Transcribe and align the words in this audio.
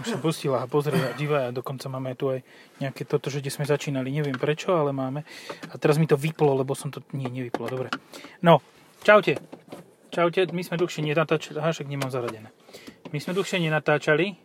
Už 0.00 0.06
som 0.16 0.20
pustila 0.24 0.64
a 0.64 0.66
pozri 0.70 0.96
a 0.96 1.12
divaj 1.12 1.50
a 1.50 1.54
dokonca 1.54 1.90
máme 1.92 2.16
tu 2.16 2.32
aj 2.32 2.40
nejaké 2.80 3.04
toto, 3.04 3.28
že 3.28 3.44
kde 3.44 3.52
sme 3.52 3.68
začínali, 3.68 4.08
neviem 4.08 4.38
prečo, 4.40 4.72
ale 4.72 4.94
máme. 4.96 5.26
A 5.68 5.74
teraz 5.76 6.00
mi 6.00 6.08
to 6.08 6.16
vyplo, 6.16 6.56
lebo 6.56 6.72
som 6.72 6.88
to... 6.88 7.04
Nie, 7.12 7.28
nevyplo, 7.28 7.68
dobre. 7.68 7.92
No, 8.40 8.64
čaute. 9.04 9.36
Čaute, 10.12 10.48
my 10.52 10.62
sme 10.64 10.76
dlhšie 10.80 11.04
nenatáčali, 11.04 11.56
aha, 11.56 11.72
však 11.72 11.88
nemám 11.88 12.12
zaradené. 12.12 12.48
My 13.12 13.18
sme 13.20 13.32
dlhšie 13.32 13.60
nenatáčali, 13.64 14.36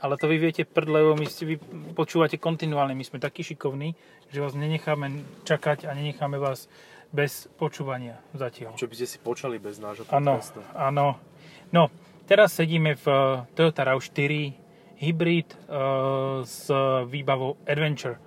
ale 0.00 0.14
to 0.16 0.24
vy 0.26 0.36
viete 0.40 0.64
prd, 0.64 0.88
lebo 0.88 1.12
my 1.14 1.28
si 1.28 1.44
vy 1.44 1.54
počúvate 1.92 2.40
kontinuálne, 2.40 2.96
my 2.96 3.04
sme 3.04 3.20
takí 3.20 3.44
šikovní, 3.44 3.92
že 4.32 4.40
vás 4.40 4.56
nenecháme 4.56 5.20
čakať 5.44 5.84
a 5.84 5.92
nenecháme 5.92 6.40
vás 6.40 6.66
bez 7.12 7.44
počúvania 7.60 8.16
zatiaľ. 8.32 8.72
Čo 8.80 8.88
by 8.88 8.94
ste 8.96 9.06
si 9.06 9.20
počali 9.20 9.60
bez 9.60 9.76
nášho 9.76 10.08
Áno, 10.08 10.40
podcastu? 10.40 10.64
áno. 10.72 11.20
No, 11.68 11.92
teraz 12.24 12.56
sedíme 12.56 12.96
v 12.96 13.06
eh, 13.06 13.20
Toyota 13.52 13.84
RAV4 13.84 14.61
Hybrid 15.02 15.50
uh, 15.66 16.46
s 16.46 16.70
výbavou 17.10 17.58
Adventure. 17.66 18.22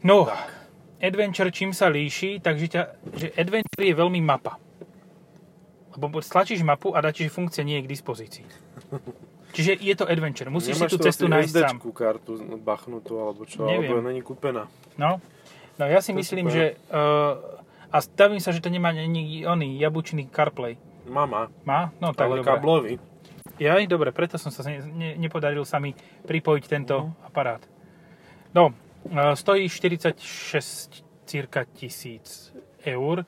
No, 0.00 0.24
Adventure 0.96 1.52
čím 1.52 1.76
sa 1.76 1.92
líši, 1.92 2.40
takže 2.40 2.64
ťa, 2.72 2.82
že 3.12 3.26
Adventure 3.36 3.84
je 3.84 3.92
veľmi 3.92 4.24
mapa. 4.24 4.56
Lebo 5.92 6.24
stlačíš 6.24 6.64
mapu 6.64 6.96
a 6.96 7.04
dáš, 7.04 7.28
že 7.28 7.32
funkcia 7.32 7.64
nie 7.68 7.80
je 7.80 7.84
k 7.84 7.92
dispozícii. 7.92 8.46
Čiže 9.56 9.80
je 9.80 9.94
to 9.96 10.04
Adventure. 10.04 10.52
Musíš 10.52 10.76
Nemáš 10.76 10.92
si 10.92 10.92
tú 10.92 10.98
tu 11.00 11.06
cestu 11.08 11.24
nájsť 11.32 11.52
sám. 11.52 11.76
Kartu 11.80 12.32
bachnutú, 12.60 13.16
alebo 13.16 13.48
čo, 13.48 13.64
Neviem. 13.64 13.88
alebo 13.88 14.04
není 14.04 14.20
kúpená. 14.20 14.68
No, 15.00 15.16
no 15.80 15.84
ja 15.88 16.04
si 16.04 16.12
To 16.12 16.20
myslím, 16.20 16.52
že... 16.52 16.76
Uh, 16.92 17.56
a 17.88 18.04
stavím 18.04 18.42
sa, 18.44 18.52
že 18.52 18.60
to 18.60 18.68
nemá 18.68 18.92
ani 18.92 19.48
oný 19.48 19.80
jabučný 19.80 20.28
CarPlay. 20.28 20.76
Mama, 21.08 21.48
Má? 21.64 21.94
No 22.02 22.12
tak 22.12 22.28
ale 22.28 22.42
dobre. 22.42 22.50
kablový. 22.50 22.92
Jaj, 23.56 23.88
dobre, 23.88 24.12
preto 24.12 24.36
som 24.36 24.52
sa 24.52 24.60
ne, 24.68 24.84
ne, 24.84 25.10
nepodaril 25.16 25.64
sa 25.64 25.80
mi 25.80 25.96
pripojiť 26.24 26.64
tento 26.68 27.12
aparát. 27.24 27.64
No, 28.52 28.76
e, 29.08 29.34
stojí 29.34 29.68
46 29.68 31.02
cirka 31.24 31.64
tisíc 31.64 32.52
eur, 32.84 33.24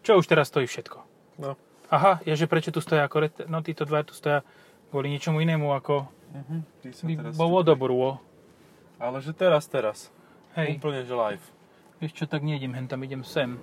čo 0.00 0.16
už 0.16 0.26
teraz 0.26 0.48
stojí 0.48 0.70
všetko. 0.70 0.98
No. 1.42 1.58
Aha, 1.90 2.22
je, 2.24 2.34
že 2.34 2.46
prečo 2.46 2.70
tu 2.70 2.80
stoja 2.80 3.04
ako... 3.04 3.16
ret- 3.20 3.46
No, 3.46 3.60
títo 3.60 3.82
dva 3.84 4.02
tu 4.02 4.14
stoja 4.14 4.40
kvôli 4.90 5.10
niečomu 5.10 5.38
inému 5.40 5.70
ako 5.74 6.10
Uh-huh. 6.34 6.66
Bolo 7.38 7.62
dobrú. 7.62 8.18
Ale 8.98 9.22
že 9.22 9.30
teraz, 9.30 9.70
teraz. 9.70 10.10
Hej, 10.58 10.82
Úplne, 10.82 11.06
že 11.06 11.14
live. 11.14 11.46
vieš 12.02 12.12
čo, 12.18 12.24
tak 12.26 12.42
nejdem 12.42 12.74
hen 12.74 12.90
tam, 12.90 13.06
idem 13.06 13.22
sem. 13.22 13.54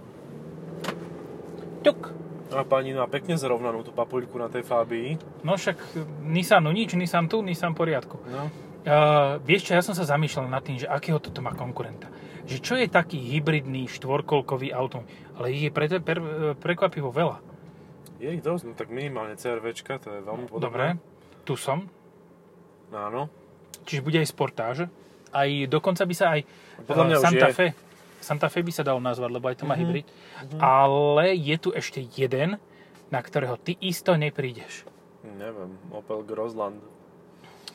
Tuk. 1.83 2.15
No 2.51 2.59
a 2.59 2.67
pani 2.67 2.91
má 2.91 3.07
pekne 3.07 3.39
zrovnanú 3.39 3.79
tú 3.79 3.95
papuľku 3.95 4.35
na 4.35 4.51
tej 4.51 4.67
Fabii. 4.67 5.41
No 5.47 5.55
však 5.55 5.79
Nissanu 6.27 6.75
nič, 6.75 6.91
Nissan 6.99 7.31
tu, 7.31 7.39
Nissan 7.39 7.71
poriadku. 7.71 8.19
No. 8.27 8.51
Uh, 8.81 9.39
vieš 9.47 9.71
čo, 9.71 9.77
ja 9.77 9.85
som 9.85 9.95
sa 9.95 10.03
zamýšľal 10.03 10.51
nad 10.51 10.59
tým, 10.65 10.75
že 10.75 10.89
akého 10.89 11.21
toto 11.21 11.39
má 11.39 11.55
konkurenta. 11.55 12.11
Že 12.49 12.57
čo 12.59 12.73
je 12.75 12.91
taký 12.91 13.15
hybridný 13.15 13.87
štvorkolkový 13.87 14.73
auto, 14.75 15.07
ale 15.39 15.53
ich 15.55 15.69
je 15.69 15.71
pre, 15.71 15.87
pre, 16.01 16.19
prekvapivo 16.59 17.13
veľa. 17.13 17.39
Je 18.19 18.35
ich 18.35 18.43
dosť, 18.43 18.63
no 18.67 18.73
tak 18.75 18.91
minimálne 18.91 19.37
CRVčka, 19.37 20.01
to 20.01 20.09
je 20.11 20.19
veľmi 20.25 20.45
Dobre, 20.49 20.59
podobné. 20.59 20.87
tu 21.47 21.53
som. 21.55 21.87
Áno. 22.91 23.31
Čiže 23.87 24.01
bude 24.03 24.19
aj 24.19 24.27
sportáž. 24.29 24.77
Aj 25.31 25.49
dokonca 25.71 26.03
by 26.03 26.15
sa 26.17 26.25
aj 26.35 26.41
Podľa 26.83 27.05
mňa 27.07 27.15
eh, 27.15 27.21
už 27.21 27.23
Santa 27.23 27.47
je. 27.47 27.55
Fe, 27.55 27.67
Santa 28.21 28.47
Fe 28.47 28.61
by 28.61 28.71
sa 28.71 28.81
dalo 28.81 28.97
nazvať, 28.97 29.29
lebo 29.29 29.45
aj 29.45 29.57
to 29.57 29.65
má 29.65 29.73
Mhm. 29.73 29.81
hybrid. 29.81 30.07
Ale 30.57 31.33
je 31.33 31.55
tu 31.57 31.69
ešte 31.71 31.99
jeden, 31.99 32.61
na 33.07 33.19
ktorého 33.19 33.57
ty 33.57 33.75
isto 33.79 34.13
neprídeš. 34.13 34.85
Neviem, 35.21 35.75
Opel 35.89 36.21
Grosland. 36.21 36.79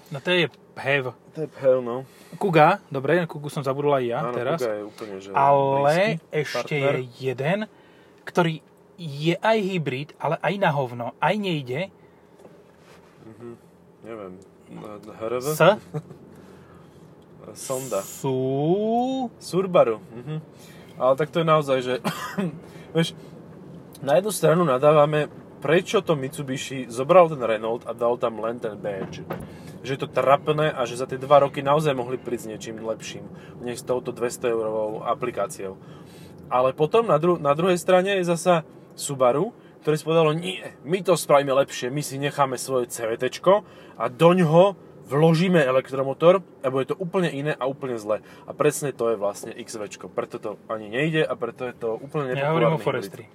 No 0.06 0.18
to 0.18 0.30
je 0.30 0.46
Hev. 0.76 1.10
To 1.32 1.40
je 1.40 1.48
hell, 1.58 1.80
no. 1.80 2.06
Kuga, 2.36 2.78
dobre, 2.88 3.24
Kugu 3.24 3.48
som 3.48 3.60
zabudol 3.60 3.90
aj 3.92 4.04
ja 4.04 4.18
Áno, 4.20 4.32
teraz. 4.32 4.60
Kuga 4.60 4.72
je 4.72 4.84
úplne, 4.84 5.16
že 5.18 5.28
Ale 5.32 5.96
ešte 6.30 6.54
partner. 6.78 6.94
je 6.94 7.04
jeden, 7.18 7.58
ktorý 8.22 8.54
je 8.96 9.34
aj 9.36 9.58
hybrid, 9.58 10.08
ale 10.16 10.38
aj 10.38 10.54
na 10.56 10.70
hovno, 10.70 11.06
aj 11.18 11.34
nejde. 11.34 11.90
Neviem, 14.00 14.32
HRV? 15.12 15.44
S 15.44 15.60
Sonda. 17.54 18.02
sú... 18.02 19.30
Surbaru. 19.38 20.00
Mhm. 20.14 20.36
Ale 20.96 21.12
tak 21.14 21.28
to 21.30 21.44
je 21.44 21.46
naozaj, 21.46 21.78
že... 21.84 21.94
vieš, 22.96 23.12
na 24.00 24.16
jednu 24.16 24.32
stranu 24.32 24.62
nadávame, 24.64 25.28
prečo 25.60 26.00
to 26.00 26.16
Mitsubishi 26.16 26.88
zobral 26.88 27.28
ten 27.28 27.40
Renault 27.40 27.84
a 27.84 27.92
dal 27.92 28.16
tam 28.16 28.40
len 28.40 28.56
ten 28.60 28.76
badge. 28.76 29.24
Že 29.84 29.92
je 29.92 30.00
to 30.00 30.08
trapné 30.08 30.72
a 30.72 30.84
že 30.88 31.00
za 31.00 31.06
tie 31.08 31.20
dva 31.20 31.44
roky 31.44 31.60
naozaj 31.60 31.92
mohli 31.92 32.16
prísť 32.16 32.44
s 32.44 32.50
niečím 32.50 32.76
lepším, 32.80 33.24
než 33.60 33.82
s 33.82 33.88
touto 33.88 34.12
200 34.12 34.52
eurovou 34.52 35.04
aplikáciou. 35.04 35.76
Ale 36.46 36.72
potom 36.72 37.10
na, 37.10 37.18
dru- 37.18 37.40
na 37.40 37.52
druhej 37.52 37.76
strane 37.76 38.16
je 38.20 38.30
zasa 38.30 38.62
Subaru, 38.96 39.52
ktoré 39.82 39.94
si 39.98 40.06
povedalo, 40.06 40.34
nie, 40.34 40.58
my 40.82 40.98
to 41.04 41.14
spravíme 41.14 41.52
lepšie, 41.52 41.92
my 41.94 42.02
si 42.02 42.18
necháme 42.18 42.58
svoje 42.58 42.90
CVT 42.90 43.28
a 43.94 44.10
doňho 44.10 44.85
vložíme 45.06 45.62
elektromotor 45.62 46.42
a 46.60 46.66
bude 46.68 46.90
to 46.90 46.96
úplne 46.98 47.30
iné 47.30 47.54
a 47.54 47.70
úplne 47.70 47.94
zle. 47.96 48.20
A 48.44 48.50
presne 48.50 48.90
to 48.90 49.14
je 49.14 49.16
vlastne 49.16 49.54
XV, 49.54 49.86
preto 50.10 50.36
to 50.42 50.50
ani 50.66 50.90
nejde 50.90 51.22
a 51.22 51.32
preto 51.38 51.70
je 51.70 51.74
to 51.78 51.94
úplne 51.94 52.34
Ja 52.34 52.50
hovorím 52.50 52.74
o 52.74 52.78
nepopulárny 52.78 53.06
hybrid. 53.06 53.30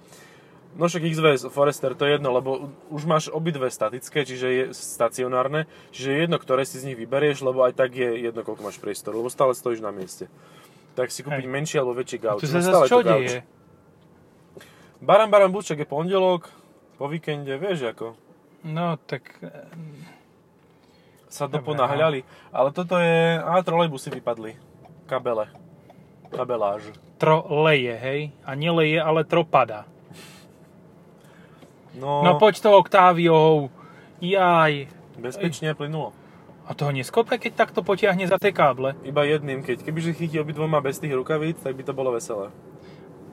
No 0.72 0.88
však 0.88 1.04
XV 1.04 1.52
Forester 1.52 1.92
to 1.92 2.08
je 2.08 2.16
jedno, 2.16 2.32
lebo 2.32 2.72
už 2.88 3.04
máš 3.04 3.28
obidve 3.28 3.68
statické, 3.68 4.24
čiže 4.24 4.46
je 4.48 4.64
stacionárne, 4.72 5.68
čiže 5.92 6.08
je 6.08 6.18
jedno, 6.24 6.40
ktoré 6.40 6.64
si 6.64 6.80
z 6.80 6.92
nich 6.92 6.96
vyberieš, 6.96 7.44
lebo 7.44 7.60
aj 7.68 7.76
tak 7.76 7.92
je 7.92 8.08
jedno, 8.24 8.40
koľko 8.40 8.64
máš 8.64 8.80
priestoru, 8.80 9.20
lebo 9.20 9.28
stále 9.28 9.52
stojíš 9.52 9.84
na 9.84 9.92
mieste. 9.92 10.32
Tak 10.96 11.12
si 11.12 11.20
kúpiť 11.24 11.44
Hej. 11.44 11.52
menší 11.52 11.76
alebo 11.76 11.92
väčší 11.92 12.16
gauč. 12.20 12.40
No 12.44 12.48
sa 12.48 12.64
stále 12.64 12.84
zase 12.84 12.92
čo 12.92 13.00
to 13.00 13.04
gauč. 13.04 13.20
deje? 13.20 13.40
Baram, 15.04 15.28
baram, 15.28 15.52
buček 15.52 15.84
je 15.84 15.88
pondelok, 15.88 16.48
po 16.96 17.04
víkende, 17.04 17.52
vieš 17.60 17.92
ako, 17.92 18.16
No 18.64 18.96
tak... 19.06 19.42
sa 21.32 21.48
doponáhľali. 21.48 22.28
Ale 22.52 22.68
toto 22.76 23.00
je, 23.00 23.40
a 23.40 23.56
trolejbusy 23.64 24.12
vypadli. 24.12 24.60
Kabele. 25.08 25.48
Kabeláž. 26.28 26.92
Tro 27.16 27.44
leje, 27.64 27.96
hej? 27.96 28.20
A 28.44 28.52
neleje, 28.52 29.00
ale 29.00 29.24
tro 29.24 29.44
padá. 29.48 29.88
No, 31.96 32.24
No 32.24 32.40
poď 32.40 32.60
to 32.60 32.68
Octaviou. 32.76 33.68
Jaj. 34.20 34.88
bezpečne 35.18 35.76
plynulo. 35.76 36.16
A 36.62 36.78
toho 36.78 36.94
neskope, 36.94 37.36
keď 37.36 37.66
takto 37.66 37.82
potiahne 37.82 38.24
za 38.24 38.38
tie 38.38 38.54
káble? 38.54 38.94
Iba 39.02 39.26
jedným, 39.26 39.66
keď 39.66 39.82
kebyže 39.82 40.14
chytí 40.14 40.38
obidvoma 40.38 40.78
bez 40.78 41.02
tých 41.02 41.12
rukavíc, 41.12 41.58
tak 41.58 41.74
by 41.74 41.82
to 41.82 41.92
bolo 41.92 42.14
veselé. 42.14 42.54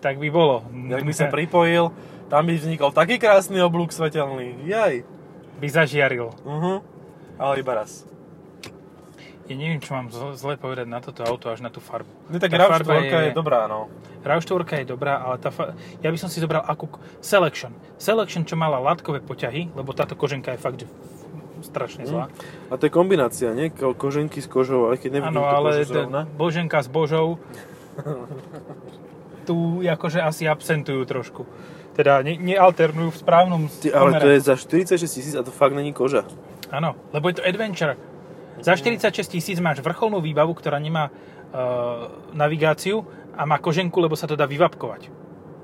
Tak 0.02 0.18
by 0.18 0.28
bolo. 0.34 0.66
Jak 0.90 1.06
by 1.06 1.14
sa 1.14 1.30
pripojil, 1.30 1.94
tam 2.28 2.50
by 2.50 2.58
vznikol 2.58 2.90
taký 2.90 3.22
krásny 3.22 3.62
oblúk 3.62 3.94
svetelný. 3.94 4.66
Jaj. 4.66 5.06
By 5.62 5.68
zažiaril. 5.70 6.34
Uh-huh. 6.42 6.82
Ale 7.40 7.64
iba 7.64 7.74
raz. 7.74 8.04
Ja 9.50 9.58
neviem, 9.58 9.82
čo 9.82 9.98
mám 9.98 10.14
zle 10.14 10.62
povedať 10.62 10.86
na 10.86 11.02
toto 11.02 11.26
auto, 11.26 11.50
až 11.50 11.66
na 11.66 11.74
tú 11.74 11.82
farbu. 11.82 12.12
No 12.30 12.38
tak 12.38 12.54
Tá 12.54 12.70
RAV4 12.70 12.70
farba 12.70 12.94
je... 13.02 13.10
je 13.10 13.34
dobrá, 13.34 13.66
no. 13.66 13.90
RAV4 14.22 14.86
je 14.86 14.86
dobrá, 14.86 15.26
ale 15.26 15.42
tá 15.42 15.50
fa- 15.50 15.74
ja 16.06 16.10
by 16.14 16.18
som 16.22 16.30
si 16.30 16.38
zobral 16.38 16.62
akú... 16.70 16.86
Selection. 17.18 17.74
Selection, 17.98 18.46
čo 18.46 18.54
mala 18.54 18.78
látkové 18.78 19.26
poťahy, 19.26 19.74
lebo 19.74 19.90
táto 19.98 20.14
koženka 20.14 20.54
je 20.54 20.60
fakt, 20.62 20.78
že 20.86 20.88
strašne 21.66 22.06
zlá. 22.06 22.30
A 22.70 22.78
to 22.78 22.86
je 22.86 22.92
kombinácia, 22.94 23.50
nie? 23.58 23.74
Ko- 23.74 23.98
koženky 23.98 24.38
s 24.38 24.46
kožou, 24.46 24.94
aj 24.94 25.02
keď 25.02 25.18
nevidím 25.18 25.42
Áno, 25.42 25.42
tú 25.42 25.50
ale 25.50 25.70
kožu 25.82 25.94
d-. 25.98 26.30
Boženka 26.38 26.78
s 26.86 26.90
Božou 26.92 27.42
tu 29.50 29.82
akože 29.82 30.22
asi 30.22 30.46
absentujú 30.46 31.02
trošku. 31.10 31.42
Teda 32.00 32.24
ne, 32.24 32.40
nealternujú 32.40 33.12
v 33.12 33.18
správnom 33.20 33.62
Ty, 33.68 33.92
ale 33.92 34.16
pomere. 34.16 34.24
to 34.24 34.28
je 34.32 34.40
za 34.40 34.56
46 34.56 35.04
tisíc 35.12 35.36
a 35.36 35.44
to 35.44 35.52
fakt 35.52 35.76
není 35.76 35.92
koža. 35.92 36.24
Áno, 36.72 36.96
lebo 37.12 37.28
je 37.28 37.36
to 37.36 37.44
adventure. 37.44 38.00
Za 38.64 38.80
46 38.80 39.28
tisíc 39.28 39.60
máš 39.60 39.84
vrcholnú 39.84 40.24
výbavu, 40.24 40.56
ktorá 40.56 40.80
nemá 40.80 41.12
uh, 41.12 42.08
navigáciu 42.32 43.04
a 43.36 43.44
má 43.44 43.60
koženku, 43.60 44.00
lebo 44.00 44.16
sa 44.16 44.32
to 44.32 44.40
dá 44.40 44.48
vyvapkovať. 44.48 45.12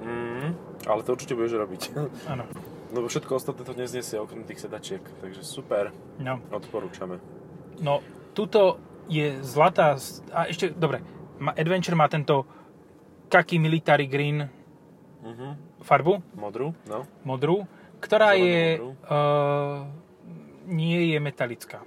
Mm, 0.04 0.52
ale 0.84 1.00
to 1.04 1.16
určite 1.16 1.34
budeš 1.34 1.56
robiť. 1.56 1.82
Áno. 2.36 2.44
Lebo 2.92 3.08
všetko 3.08 3.32
ostatné 3.32 3.64
to 3.64 3.72
neznesie 3.72 4.20
okrem 4.20 4.44
tých 4.44 4.60
sedačiek. 4.60 5.04
Takže 5.24 5.40
super, 5.40 5.96
No. 6.20 6.44
odporúčame. 6.50 7.16
No, 7.80 8.04
tuto 8.32 8.76
je 9.08 9.40
zlatá... 9.40 9.96
A 10.32 10.48
ešte, 10.48 10.68
dobre, 10.70 11.00
Adventure 11.56 11.96
má 11.96 12.08
tento 12.08 12.44
kaki 13.28 13.56
military 13.56 14.04
green 14.06 14.44
Mhm. 15.24 15.75
Farbu, 15.86 16.26
Modrú, 16.34 16.74
no. 16.90 17.06
modrú, 17.22 17.70
ktorá 18.02 18.34
Zelenú 18.34 18.50
je... 18.50 18.62
modrú. 18.82 18.90
Uh, 19.06 19.78
nie 20.66 21.14
je 21.14 21.20
metalická. 21.22 21.86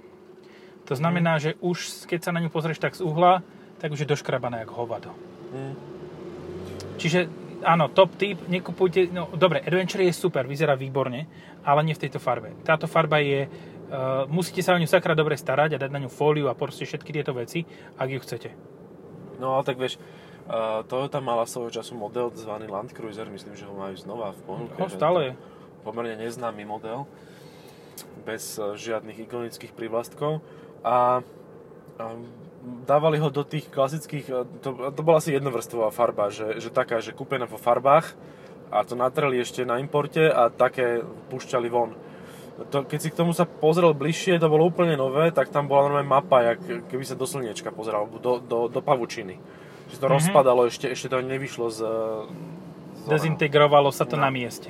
To 0.87 0.95
znamená, 0.95 1.37
že 1.37 1.59
už 1.59 2.07
keď 2.07 2.19
sa 2.23 2.31
na 2.31 2.39
ňu 2.39 2.49
pozrieš 2.49 2.79
tak 2.79 2.95
z 2.95 3.03
uhla, 3.03 3.43
tak 3.77 3.91
už 3.91 4.07
je 4.07 4.11
doškrabaná 4.11 4.63
jak 4.63 4.71
hovado. 4.71 5.11
Mm. 5.51 5.75
Čiže 6.95 7.27
áno, 7.61 7.91
top 7.91 8.15
tip, 8.15 8.39
nekupujte, 8.47 9.11
no 9.11 9.29
dobre, 9.35 9.59
Adventure 9.59 10.07
je 10.07 10.15
super, 10.15 10.47
vyzerá 10.47 10.79
výborne, 10.79 11.27
ale 11.61 11.83
nie 11.83 11.93
v 11.93 12.07
tejto 12.07 12.17
farbe. 12.17 12.55
Táto 12.63 12.87
farba 12.87 13.19
je 13.19 13.51
musíte 14.29 14.61
sa 14.61 14.77
o 14.77 14.81
ňu 14.81 14.85
sakra 14.85 15.17
dobre 15.17 15.33
starať 15.33 15.75
a 15.75 15.81
dať 15.81 15.89
na 15.89 16.01
ňu 16.05 16.09
fóliu 16.13 16.45
a 16.47 16.57
proste 16.57 16.85
všetky 16.85 17.09
tieto 17.09 17.33
veci, 17.33 17.65
ak 17.97 18.09
ju 18.09 18.19
chcete. 18.21 18.49
No 19.41 19.57
ale 19.57 19.63
tak 19.65 19.81
vieš, 19.81 19.97
uh, 20.49 20.81
Toyota 20.89 21.21
mala 21.21 21.45
svojho 21.45 21.69
času 21.69 21.93
model 21.93 22.33
zvaný 22.33 22.65
Land 22.65 22.91
Cruiser, 22.97 23.29
myslím, 23.29 23.53
že 23.53 23.69
ho 23.69 23.73
majú 23.77 23.93
znova 23.93 24.33
v 24.33 24.41
ponuke. 24.43 24.75
No, 24.75 24.89
stále 24.89 25.19
je. 25.21 25.33
Pomerne 25.85 26.17
neznámy 26.19 26.65
model, 26.65 27.05
bez 28.25 28.57
uh, 28.57 28.73
žiadnych 28.73 29.29
ikonických 29.29 29.71
prívlastkov. 29.77 30.41
A, 30.81 31.21
a 32.01 32.05
dávali 32.83 33.21
ho 33.21 33.29
do 33.29 33.45
tých 33.45 33.69
klasických, 33.69 34.25
uh, 34.33 34.43
to, 34.59 34.73
to 34.91 35.01
bola 35.05 35.21
asi 35.21 35.37
jednovrstvová 35.37 35.93
farba, 35.93 36.33
že, 36.33 36.57
že 36.57 36.73
taká, 36.73 36.99
že 36.99 37.15
kúpená 37.15 37.45
vo 37.45 37.61
farbách 37.61 38.17
a 38.69 38.85
to 38.85 38.93
natreli 38.93 39.41
ešte 39.41 39.65
na 39.65 39.81
importe 39.81 40.29
a 40.29 40.49
také 40.53 41.01
púšťali 41.33 41.67
von. 41.69 41.97
To, 42.69 42.83
keď 42.83 42.99
si 42.99 43.09
k 43.09 43.19
tomu 43.23 43.31
sa 43.31 43.47
pozrel 43.47 43.95
bližšie, 43.95 44.35
to 44.35 44.51
bolo 44.51 44.67
úplne 44.67 44.99
nové, 44.99 45.31
tak 45.31 45.47
tam 45.47 45.71
bola 45.71 45.87
normálne 45.87 46.11
mapa, 46.11 46.43
jak 46.43 46.91
keby 46.91 47.07
sa 47.07 47.15
do 47.15 47.23
slniečka 47.23 47.71
pozeral, 47.71 48.11
do, 48.19 48.43
do, 48.43 48.67
do 48.67 48.79
pavučiny. 48.83 49.39
Že 49.89 49.95
to 49.95 50.05
Mhm. 50.05 50.13
rozpadalo, 50.13 50.61
ešte, 50.65 50.85
ešte 50.87 51.07
to 51.07 51.19
nevyšlo 51.19 51.65
z... 51.67 51.79
z 52.95 53.03
Dezintegrovalo 53.07 53.89
sa 53.89 54.03
to 54.03 54.13
No. 54.13 54.23
na 54.23 54.29
mieste. 54.29 54.69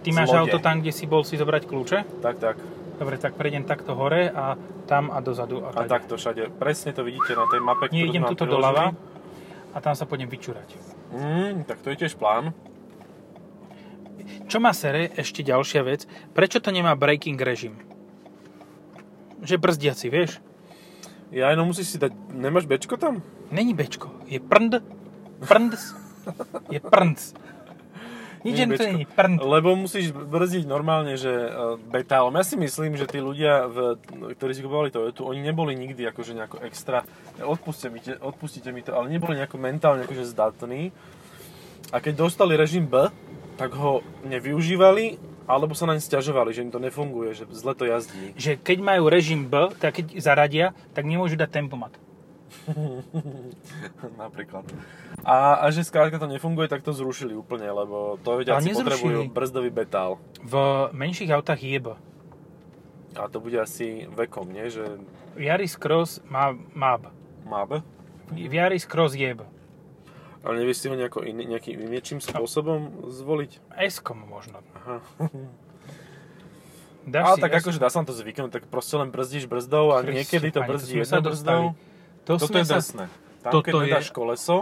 Ty 0.00 0.08
máš 0.10 0.32
auto 0.32 0.56
tam, 0.56 0.80
kde 0.80 0.90
si 0.90 1.04
bol 1.04 1.20
si 1.20 1.36
zobrať 1.36 1.62
kľúče? 1.64 1.98
Tak, 2.18 2.36
tak. 2.36 2.56
Dobre, 2.96 3.16
tak 3.16 3.32
prejdem 3.34 3.62
takto 3.62 3.92
hore 3.92 4.28
a 4.28 4.56
tam 4.84 5.08
a 5.08 5.18
dozadu. 5.18 5.60
A, 5.62 5.68
A 5.70 5.84
tade. 5.84 5.88
takto 5.90 6.16
všade. 6.16 6.48
Presne 6.50 6.90
to 6.90 7.00
vidíte 7.00 7.32
na 7.32 7.44
tej 7.44 7.60
mape, 7.60 7.88
Nie, 7.90 8.04
idem 8.06 8.24
tuto 8.24 8.44
priložili. 8.44 8.56
doľava 8.56 8.84
a 9.70 9.78
tam 9.78 9.92
sa 9.92 10.04
pôjdem 10.04 10.26
vyčúrať. 10.26 10.68
Mm, 11.10 11.64
tak 11.64 11.80
to 11.80 11.88
je 11.88 11.96
tiež 11.98 12.14
plán. 12.14 12.52
Čo 14.46 14.58
má 14.58 14.72
sere, 14.72 15.12
ešte 15.14 15.40
ďalšia 15.42 15.80
vec, 15.82 16.04
prečo 16.30 16.58
to 16.58 16.70
nemá 16.70 16.92
braking 16.94 17.36
režim? 17.36 17.76
Že 19.40 19.56
brzdiaci, 19.56 20.06
vieš? 20.06 20.40
Ja 21.30 21.54
no 21.54 21.62
musíš 21.66 21.94
si 21.94 21.98
dať... 21.98 22.10
Nemáš 22.34 22.66
bečko 22.66 22.98
tam? 22.98 23.22
Není 23.50 23.74
bečko, 23.74 24.10
je 24.26 24.38
prnd, 24.42 24.82
prnds, 25.46 25.94
je 26.70 26.80
prnds. 26.82 27.34
Nič 28.40 28.56
Nie, 28.56 28.72
to 28.72 28.84
není, 28.88 29.04
prnd. 29.04 29.36
Lebo 29.36 29.76
musíš 29.76 30.16
brzdiť 30.16 30.64
normálne, 30.64 31.20
že 31.20 31.28
uh, 31.28 31.76
betálom. 31.76 32.32
Ja 32.32 32.44
si 32.44 32.56
myslím, 32.56 32.96
že 32.96 33.04
tí 33.04 33.20
ľudia, 33.20 33.68
v, 33.68 34.00
ktorí 34.32 34.56
si 34.56 34.64
kupovali 34.64 34.88
Toyotu, 34.88 35.28
oni 35.28 35.44
neboli 35.44 35.76
nikdy 35.76 36.08
akože 36.08 36.32
nejako 36.32 36.64
extra, 36.64 37.04
odpustite 37.44 37.92
mi, 37.92 38.00
te- 38.00 38.16
odpustite 38.16 38.72
mi 38.72 38.80
to, 38.80 38.96
ale 38.96 39.12
neboli 39.12 39.36
nejako 39.36 39.60
mentálne 39.60 40.08
akože 40.08 40.24
zdatní. 40.24 40.88
A 41.92 42.00
keď 42.00 42.24
dostali 42.24 42.56
režim 42.56 42.88
B, 42.88 43.12
tak 43.60 43.76
ho 43.76 44.00
nevyužívali, 44.24 45.20
alebo 45.50 45.74
sa 45.74 45.90
naň 45.90 45.98
stiažovali, 45.98 46.54
že 46.54 46.62
im 46.62 46.70
to 46.70 46.78
nefunguje, 46.78 47.34
že 47.34 47.44
zle 47.50 47.74
to 47.74 47.84
jazdí. 47.90 48.38
Že 48.38 48.62
keď 48.62 48.78
majú 48.78 49.10
režim 49.10 49.50
B, 49.50 49.74
tak 49.82 49.98
keď 49.98 50.06
zaradia, 50.22 50.66
tak 50.94 51.10
nemôžu 51.10 51.34
dať 51.34 51.50
tempomat. 51.50 51.92
Napríklad. 54.22 54.66
A, 55.22 55.62
a 55.62 55.64
že 55.70 55.86
skrátka 55.86 56.18
to 56.18 56.30
nefunguje, 56.30 56.70
tak 56.70 56.82
to 56.82 56.94
zrušili 56.94 57.34
úplne, 57.34 57.66
lebo 57.66 58.18
to 58.22 58.42
nezrušili. 58.42 58.74
potrebujú 58.74 59.20
brzdový 59.30 59.70
betál. 59.70 60.22
V 60.42 60.54
menších 60.94 61.30
autách 61.34 61.60
je 61.62 61.78
B. 61.78 61.86
A 63.18 63.26
to 63.26 63.42
bude 63.42 63.58
asi 63.58 64.06
vekom, 64.06 64.46
nie? 64.54 64.70
Že 64.70 65.02
Yaris 65.34 65.74
Cross 65.74 66.22
má, 66.30 66.54
má 66.74 66.94
B. 66.94 67.10
má 67.42 67.66
B? 67.66 67.82
Yaris 68.34 68.86
Cross 68.86 69.18
je 69.18 69.34
B. 69.34 69.42
Ale 70.40 70.54
nevieš 70.56 70.78
si 70.78 70.86
ho 70.88 70.96
nejako 70.96 71.20
iný, 71.22 71.44
nejakým 71.46 71.76
iným 71.76 72.00
spôsobom 72.18 72.80
zvoliť? 73.06 73.60
S-kom 73.90 74.24
možno. 74.24 74.64
Aha. 74.74 74.98
Dáš 77.02 77.24
Ale 77.24 77.36
si 77.36 77.40
tak 77.40 77.52
S- 77.52 77.58
akože 77.60 77.78
dá 77.78 77.88
sa 77.88 77.98
na 78.00 78.06
to 78.06 78.14
zvyknúť, 78.14 78.50
tak 78.52 78.62
proste 78.68 78.94
len 78.94 79.08
brzdíš 79.08 79.48
brzdou 79.48 79.92
a 79.92 80.04
Christ, 80.04 80.16
niekedy 80.30 80.48
to 80.50 80.60
brzdí 80.60 80.94
jednou 81.00 81.22
brzdou. 81.24 81.62
To 82.24 82.32
Toto 82.36 82.56
je 82.56 82.64
sa... 82.64 82.76
drsné. 82.76 83.04
Tam 83.40 83.50
Toto 83.50 83.64
keď 83.64 83.72
je- 83.74 83.84
nedáš 83.88 84.08
koleso, 84.10 84.56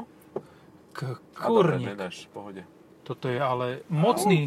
K, 0.95 1.19
a 1.37 1.47
dobre, 1.47 1.79
kurník. 1.79 1.87
nedáš, 1.95 2.17
v 2.25 2.31
pohode. 2.31 2.63
Toto 3.03 3.27
je 3.27 3.39
ale 3.39 3.67
mocný. 3.87 4.47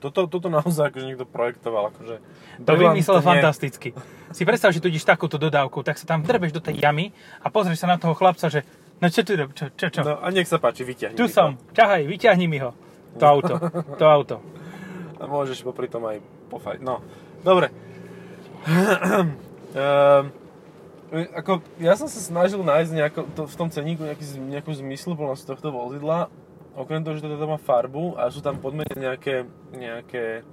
Toto, 0.00 0.26
toto 0.26 0.48
naozaj 0.48 0.90
akože 0.90 1.06
niekto 1.06 1.24
projektoval, 1.24 1.94
akože... 1.94 2.16
To 2.58 2.72
vymyslel 2.74 3.20
fantasticky. 3.22 3.94
Si 4.28 4.42
predstav, 4.42 4.72
že 4.72 4.82
tu 4.82 4.90
ideš 4.90 5.04
takúto 5.04 5.38
dodávkou, 5.38 5.80
tak 5.80 5.94
sa 5.94 6.04
tam 6.04 6.20
vdrbeš 6.20 6.50
do 6.50 6.58
tej 6.58 6.80
jamy 6.80 7.12
a 7.38 7.46
pozrieš 7.48 7.80
sa 7.80 7.86
na 7.86 7.96
toho 7.96 8.12
chlapca, 8.12 8.48
že 8.48 8.66
no 9.02 9.06
čo 9.10 9.20
tu 9.26 9.34
čo, 9.34 9.66
čo, 9.74 9.86
čo? 9.90 10.00
No 10.06 10.22
a 10.22 10.30
nech 10.30 10.46
sa 10.46 10.62
páči, 10.62 10.86
vyťahni 10.86 11.18
tu 11.18 11.26
mi 11.26 11.30
to. 11.30 11.34
som, 11.34 11.58
ťahaj, 11.74 12.06
vyťahni 12.06 12.46
mi 12.46 12.62
ho. 12.62 12.70
To 13.18 13.24
auto, 13.26 13.54
to 14.00 14.04
auto. 14.06 14.36
A 15.18 15.26
môžeš 15.26 15.66
popri 15.66 15.90
tom 15.90 16.06
aj 16.06 16.22
pofajť. 16.48 16.80
No, 16.80 17.02
dobre. 17.42 17.74
Ehm, 19.72 20.28
ako, 21.12 21.64
ja 21.80 21.96
som 21.96 22.08
sa 22.08 22.20
snažil 22.20 22.60
nájsť 22.60 22.92
nejako, 22.92 23.20
to, 23.36 23.42
v 23.48 23.56
tom 23.56 23.68
ceníku 23.72 24.04
nejaký, 24.04 24.36
nejakú 24.36 24.72
zmysluplnosť 24.72 25.48
tohto 25.48 25.72
vozidla. 25.72 26.32
Okrem 26.76 27.04
toho, 27.04 27.16
že 27.16 27.24
to 27.24 27.48
má 27.48 27.56
farbu 27.56 28.16
a 28.16 28.28
sú 28.28 28.44
tam 28.44 28.56
podmenené 28.56 29.12
nejaké, 29.12 29.48
nejaké 29.76 30.44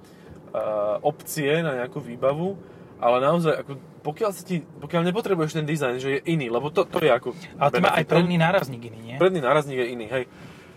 uh, 0.52 1.00
opcie 1.00 1.64
na 1.64 1.80
nejakú 1.80 2.00
výbavu, 2.00 2.60
ale 3.00 3.16
naozaj, 3.24 3.64
ako, 3.64 3.72
pokiaľ, 4.04 4.30
sa 4.36 4.42
ti, 4.44 4.60
pokiaľ 4.60 5.08
nepotrebuješ 5.08 5.56
ten 5.56 5.66
dizajn, 5.66 5.96
že 5.96 6.08
je 6.16 6.20
iný, 6.28 6.52
lebo 6.52 6.68
to, 6.68 6.84
to 6.84 7.00
je 7.00 7.10
ako... 7.10 7.32
Ale 7.56 7.70
to 7.72 7.80
má 7.80 7.96
aj 7.96 8.04
predný 8.04 8.36
nárazník 8.36 8.92
iný, 8.92 9.00
nie? 9.00 9.16
Predný 9.16 9.40
nárazník 9.40 9.78
je 9.80 9.88
iný, 9.88 10.06
hej. 10.12 10.24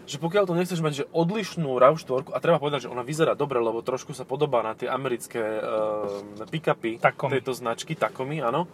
Že 0.03 0.17
pokiaľ 0.19 0.43
to 0.47 0.55
nechceš 0.55 0.83
mať, 0.83 0.93
že 1.03 1.05
odlišnú 1.11 1.79
RAV4, 1.79 2.31
a 2.31 2.39
treba 2.43 2.59
povedať, 2.59 2.87
že 2.87 2.91
ona 2.91 3.03
vyzerá 3.03 3.35
dobre, 3.35 3.59
lebo 3.59 3.79
trošku 3.83 4.11
sa 4.15 4.27
podobá 4.27 4.59
na 4.63 4.75
tie 4.75 4.87
americké 4.91 5.39
uh, 5.39 6.43
pick-upy 6.47 6.99
Takomi. 6.99 7.39
tejto 7.39 7.55
značky, 7.55 7.95
Takomi, 7.95 8.43
áno. 8.43 8.67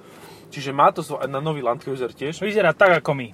Čiže 0.50 0.74
má 0.74 0.90
to 0.90 1.06
svoj, 1.06 1.30
na 1.30 1.38
nový 1.38 1.62
Land 1.62 1.86
Cruiser 1.86 2.10
tiež, 2.10 2.42
Vyzerá 2.42 2.74
tak 2.74 3.02
ako 3.02 3.13
my. 3.13 3.28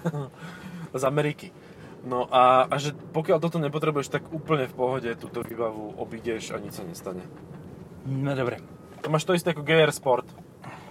z 1.00 1.02
Ameriky. 1.04 1.52
No 2.00 2.24
a, 2.32 2.64
a 2.64 2.74
že 2.80 2.96
pokiaľ 2.96 3.38
toto 3.44 3.60
nepotrebuješ, 3.60 4.08
tak 4.08 4.32
úplne 4.32 4.64
v 4.64 4.74
pohode 4.76 5.10
túto 5.20 5.44
výbavu 5.44 6.00
obídeš 6.00 6.56
a 6.56 6.56
nič 6.56 6.80
sa 6.80 6.84
nestane. 6.88 7.24
No 8.08 8.32
dobre. 8.32 8.79
To 9.00 9.08
máš 9.08 9.24
to 9.24 9.32
isté 9.32 9.56
ako 9.56 9.64
GR 9.64 9.90
Sport 9.92 10.26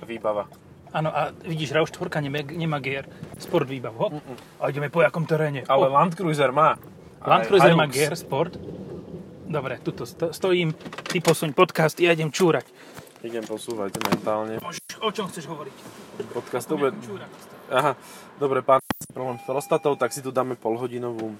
výbava. 0.06 0.50
Áno, 0.90 1.14
a 1.14 1.30
vidíš, 1.46 1.78
RAV4 1.78 2.26
nemá, 2.26 2.42
nemá 2.42 2.78
GR 2.82 3.06
Sport 3.38 3.70
výbavu. 3.70 3.98
Hop. 4.02 4.14
A 4.58 4.74
ideme 4.74 4.90
po 4.90 5.06
jakom 5.06 5.22
teréne. 5.30 5.62
Ale 5.70 5.86
Hop. 5.86 5.94
Land 5.94 6.14
Cruiser 6.18 6.50
má. 6.50 6.82
Land 7.22 7.46
Cruiser 7.46 7.78
má. 7.78 7.86
GR 7.86 8.18
Sport. 8.18 8.58
Dobre, 9.50 9.82
tuto 9.82 10.06
sto- 10.06 10.30
stojím, 10.30 10.74
ty 11.10 11.22
posuň 11.22 11.58
podcast, 11.58 11.98
ja 11.98 12.14
idem 12.14 12.30
čúrať. 12.30 12.70
Idem 13.26 13.42
posúvať 13.42 13.98
mentálne. 14.06 14.62
O 15.02 15.10
čom 15.10 15.26
chceš 15.26 15.50
hovoriť? 15.50 15.76
Podcast 16.30 16.70
to 16.70 16.78
bude... 16.78 16.94
Aha, 17.70 17.98
dobre, 18.38 18.62
pán 18.62 18.82
problém 19.14 19.42
s 19.42 19.46
prostatou, 19.46 19.98
tak 19.98 20.14
si 20.14 20.22
tu 20.22 20.30
dáme 20.30 20.54
polhodinovú 20.54 21.34
e, 21.34 21.38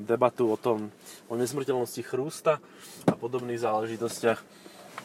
debatu 0.00 0.48
o 0.48 0.56
tom, 0.56 0.88
o 1.28 1.34
nesmrteľnosti 1.36 2.00
chrústa 2.04 2.56
a 3.04 3.14
podobných 3.16 3.60
záležitostiach. 3.60 4.40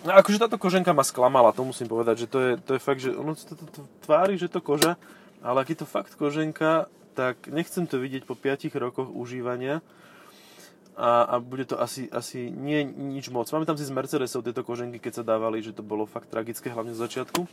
No 0.08 0.16
akože 0.16 0.40
táto 0.40 0.56
koženka 0.56 0.96
ma 0.96 1.04
sklamala, 1.04 1.52
to 1.52 1.68
musím 1.68 1.92
povedať, 1.92 2.24
že 2.24 2.28
to 2.32 2.40
je, 2.40 2.52
to 2.64 2.72
je 2.80 2.82
fakt, 2.82 3.04
že 3.04 3.12
ono 3.12 3.36
to, 3.36 3.60
to, 3.60 3.84
tvári, 4.08 4.40
že 4.40 4.48
to 4.48 4.64
koža, 4.64 4.96
ale 5.44 5.68
je 5.68 5.76
to 5.76 5.84
fakt 5.84 6.16
koženka, 6.16 6.88
tak 7.12 7.52
nechcem 7.52 7.84
to 7.84 8.00
vidieť 8.00 8.24
po 8.24 8.32
5 8.32 8.72
rokoch 8.80 9.12
užívania 9.12 9.84
a, 10.96 11.28
a 11.28 11.36
bude 11.44 11.68
to 11.68 11.76
asi, 11.76 12.08
asi 12.08 12.48
nie 12.48 12.88
nič 12.88 13.28
moc. 13.28 13.52
Máme 13.52 13.68
tam 13.68 13.76
si 13.76 13.84
z 13.84 13.92
Mercedesov 13.92 14.48
tieto 14.48 14.64
koženky, 14.64 14.96
keď 14.96 15.20
sa 15.20 15.24
dávali, 15.28 15.60
že 15.60 15.76
to 15.76 15.84
bolo 15.84 16.08
fakt 16.08 16.32
tragické, 16.32 16.72
hlavne 16.72 16.96
z 16.96 17.04
začiatku. 17.04 17.44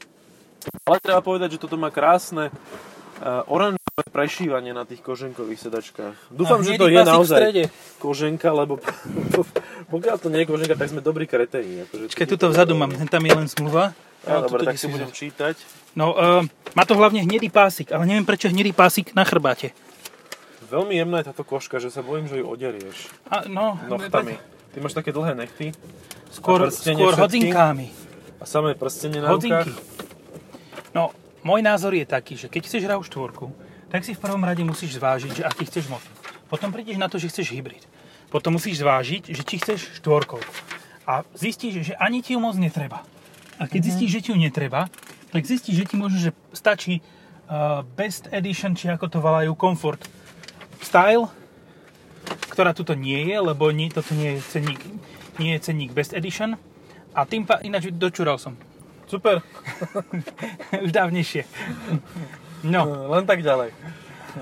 Ale 0.87 1.03
treba 1.03 1.27
povedať, 1.27 1.59
že 1.59 1.63
toto 1.67 1.75
má 1.75 1.91
krásne 1.91 2.55
uh, 2.55 3.43
oranžové 3.51 3.84
prešívanie 4.03 4.75
na 4.75 4.83
tých 4.83 5.07
koženkových 5.07 5.71
sedačkách. 5.71 6.35
Dúfam, 6.35 6.67
že 6.67 6.75
to 6.75 6.91
je 6.91 6.99
naozaj 6.99 7.71
koženka, 8.03 8.51
lebo 8.51 8.83
pokiaľ 9.95 10.17
to 10.19 10.35
nie 10.35 10.43
je 10.43 10.47
koženka, 10.51 10.75
tak 10.75 10.91
sme 10.91 10.99
dobrí 10.99 11.31
kreténi. 11.31 11.87
Akože 11.87 12.11
Počkaj, 12.11 12.27
tuto 12.27 12.51
vzadu 12.51 12.75
mám, 12.75 12.91
tam 12.91 13.23
je 13.23 13.31
len 13.31 13.47
zmluva. 13.47 13.95
Ja, 14.27 14.43
A 14.43 14.51
dobre, 14.51 14.67
tak 14.67 14.83
si 14.83 14.91
budem 14.91 15.15
čítať. 15.15 15.55
No, 15.95 16.11
uh, 16.11 16.43
má 16.75 16.83
to 16.83 16.99
hlavne 16.99 17.23
hnedý 17.23 17.55
pásik, 17.55 17.95
ale 17.95 18.03
neviem 18.11 18.27
prečo 18.27 18.51
hnedý 18.51 18.75
pásik 18.75 19.15
na 19.15 19.23
chrbáte. 19.23 19.71
Veľmi 20.67 20.99
jemná 20.99 21.23
je 21.23 21.31
táto 21.31 21.47
koška, 21.47 21.79
že 21.79 21.95
sa 21.95 22.03
bojím, 22.03 22.27
že 22.27 22.43
ju 22.43 22.51
oderieš 22.51 23.15
A, 23.31 23.47
no, 23.47 23.79
nochtami. 23.87 24.35
Ty 24.75 24.83
máš 24.83 24.99
také 24.99 25.15
dlhé 25.15 25.39
nechty 25.39 25.71
skôr, 26.35 26.67
skôr 26.67 27.15
všetky? 27.15 27.23
hodzinkami. 27.23 27.87
a 28.43 28.45
samé 28.49 28.75
prstenie 28.75 29.23
na 29.23 29.31
Hodzinky. 29.31 29.71
rukách. 29.71 29.71
No, 30.91 31.15
môj 31.47 31.63
názor 31.63 31.95
je 31.95 32.03
taký, 32.03 32.35
že 32.35 32.51
keď 32.51 32.63
chceš 32.67 32.83
RAV4, 32.91 33.31
tak 33.95 34.03
si 34.03 34.11
v 34.11 34.19
prvom 34.27 34.43
rade 34.43 34.59
musíš 34.67 34.99
zvážiť, 34.99 35.39
že 35.39 35.43
aký 35.47 35.71
chceš 35.71 35.87
motor. 35.87 36.11
Potom 36.51 36.75
prídeš 36.75 36.99
na 36.99 37.07
to, 37.07 37.23
že 37.23 37.31
chceš 37.31 37.55
hybrid. 37.55 37.87
Potom 38.27 38.59
musíš 38.59 38.83
zvážiť, 38.83 39.31
že 39.31 39.47
či 39.47 39.63
chceš 39.63 40.03
štvorkou. 40.03 40.43
A 41.07 41.23
zistíš, 41.39 41.87
že 41.87 41.95
ani 42.03 42.19
ti 42.19 42.35
ju 42.35 42.43
moc 42.43 42.59
netreba. 42.59 43.07
A 43.55 43.71
keď 43.71 43.95
zistíš, 43.95 44.19
že 44.19 44.21
ti 44.27 44.29
ju 44.35 44.39
netreba, 44.43 44.91
tak 45.31 45.47
zistíš, 45.47 45.79
že 45.79 45.87
ti 45.87 45.95
možno, 45.95 46.19
že 46.19 46.35
stačí 46.51 47.07
uh, 47.47 47.87
Best 47.95 48.27
Edition, 48.35 48.75
či 48.75 48.91
ako 48.91 49.07
to 49.07 49.23
volajú, 49.23 49.55
Comfort 49.55 50.03
Style, 50.83 51.31
ktorá 52.51 52.75
tuto 52.75 52.99
nie 52.99 53.31
je, 53.31 53.37
lebo 53.39 53.71
nie, 53.71 53.95
toto 53.95 54.11
nie 54.19 54.43
je 54.43 54.59
cenník, 54.59 54.83
nie 55.39 55.55
je 55.55 55.71
cenník 55.71 55.95
Best 55.95 56.19
Edition. 56.19 56.59
A 57.15 57.23
tým 57.31 57.47
pa, 57.47 57.63
ináč 57.63 57.95
dočúral 57.95 58.43
som. 58.43 58.59
Super, 59.07 59.39
Už 60.85 60.91
dávnejšie. 60.91 61.47
No, 62.65 63.13
len 63.13 63.29
tak 63.29 63.45
ďalej. 63.45 63.71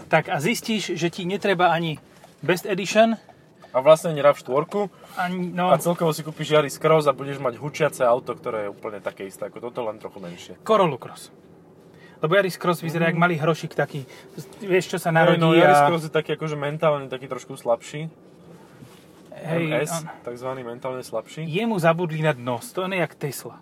tak 0.08 0.30
a 0.30 0.38
zistíš, 0.38 0.94
že 0.94 1.08
ti 1.10 1.26
netreba 1.26 1.74
ani 1.74 1.98
Best 2.42 2.64
Edition, 2.64 3.18
A 3.72 3.80
vlastne 3.80 4.12
ani 4.12 4.20
RAV4 4.20 4.52
ani, 5.16 5.48
no, 5.48 5.72
a 5.72 5.80
celkovo 5.80 6.12
si 6.12 6.20
kúpiš 6.20 6.52
Yaris 6.52 6.76
Cross 6.76 7.08
a 7.08 7.16
budeš 7.16 7.40
mať 7.40 7.56
hučiace 7.56 8.04
auto, 8.04 8.36
ktoré 8.36 8.68
je 8.68 8.72
úplne 8.72 9.00
také 9.00 9.24
isté 9.24 9.48
ako 9.48 9.64
toto, 9.64 9.80
len 9.80 9.96
trochu 9.96 10.20
menšie. 10.20 10.54
Corolla 10.60 11.00
Cross. 11.00 11.32
Lebo 12.20 12.36
Yaris 12.36 12.60
Cross 12.60 12.84
vyzerá 12.84 13.08
jak 13.08 13.16
malý 13.16 13.40
hrošik 13.40 13.72
taký, 13.72 14.04
vieš 14.60 14.92
čo 14.92 14.98
sa 15.00 15.08
Hej, 15.08 15.16
narodí 15.16 15.40
no, 15.40 15.56
Yaris 15.56 15.80
a... 15.80 15.88
Cross 15.88 16.04
je 16.06 16.12
taký 16.12 16.36
akože 16.36 16.54
mentálne 16.54 17.08
taký 17.08 17.32
trošku 17.32 17.56
slabší. 17.56 18.12
Hej, 19.42 19.64
MS, 19.72 19.90
on, 19.90 20.04
takzvaný 20.22 20.62
mentálne 20.62 21.02
slabší. 21.02 21.48
jemu 21.48 21.74
zabudli 21.80 22.20
na 22.20 22.36
dno, 22.36 22.60
to 22.60 22.84
je 22.84 22.94
jak 22.94 23.12
Tesla. 23.16 23.56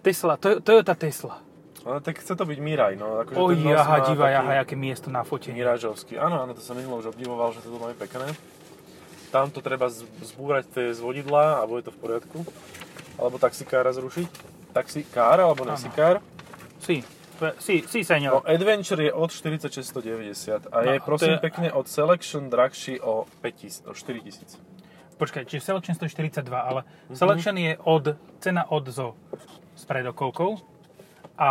Tesla, 0.00 0.34
to, 0.40 0.58
Toyota 0.64 0.96
Tesla. 0.96 1.51
Ale 1.82 1.98
tak 2.00 2.18
chce 2.18 2.36
to 2.36 2.44
byť 2.46 2.58
Miraj, 2.58 2.94
no. 2.94 3.18
Akože 3.18 3.36
Oj, 3.36 3.54
aha, 3.74 3.82
má 3.88 3.98
divaj, 4.06 4.32
taký 4.32 4.38
aha, 4.40 4.60
aké 4.60 4.74
miesto 4.76 5.08
na 5.10 5.22
fotení. 5.22 5.58
Mirážovský. 5.58 6.14
Áno, 6.14 6.38
áno, 6.38 6.54
to 6.54 6.62
som 6.62 6.78
minulé 6.78 7.02
už 7.02 7.10
obdivoval, 7.10 7.50
že 7.50 7.60
to 7.60 7.74
bolo 7.74 7.90
pekné. 7.92 8.30
Tam 9.30 9.48
to 9.48 9.58
treba 9.58 9.88
zbúrať 10.22 10.68
tie 10.68 10.86
z 10.92 11.00
vodidla 11.00 11.58
a 11.58 11.66
bude 11.66 11.82
to 11.82 11.90
v 11.90 11.98
poriadku. 11.98 12.38
Alebo 13.18 13.36
taxikára 13.36 13.90
zrušiť. 13.90 14.28
Taxikár 14.70 15.36
alebo 15.38 15.64
nesikár. 15.64 16.22
Si, 16.78 17.02
si, 17.58 17.82
si, 17.82 17.98
No, 17.98 18.04
senior. 18.04 18.32
Adventure 18.46 19.02
je 19.02 19.12
od 19.12 19.28
4690 19.28 20.70
a 20.70 20.76
je 20.80 20.86
No, 20.88 20.92
to 20.94 21.04
prosím 21.04 21.34
je- 21.34 21.38
pekne 21.40 21.68
od 21.68 21.84
Selection 21.84 22.46
drahší 22.46 23.00
o 23.00 23.26
5000, 23.40 23.82
o 23.84 23.92
4000. 23.92 24.58
Počkaj, 25.18 25.44
čiže 25.44 25.62
Selection 25.64 25.94
142, 25.94 26.46
ale 26.60 26.80
Mhm. 27.08 27.16
Selection 27.16 27.56
je 27.56 27.72
od, 27.80 28.04
cena 28.38 28.64
od 28.66 28.84
zo 28.86 29.14
s 29.74 29.84
predokolkou 29.84 30.56
a 31.42 31.50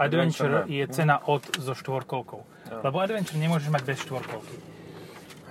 Adventure 0.00 0.64
Adventure 0.64 0.72
je 0.72 0.84
cena 0.88 1.20
od 1.28 1.44
so 1.60 1.76
štvorkolkou. 1.76 2.40
Áno. 2.40 2.80
Lebo 2.80 2.96
Adventure 3.04 3.36
nemôžeš 3.36 3.68
mať 3.68 3.82
bez 3.84 4.00
štvorkolky. 4.08 4.56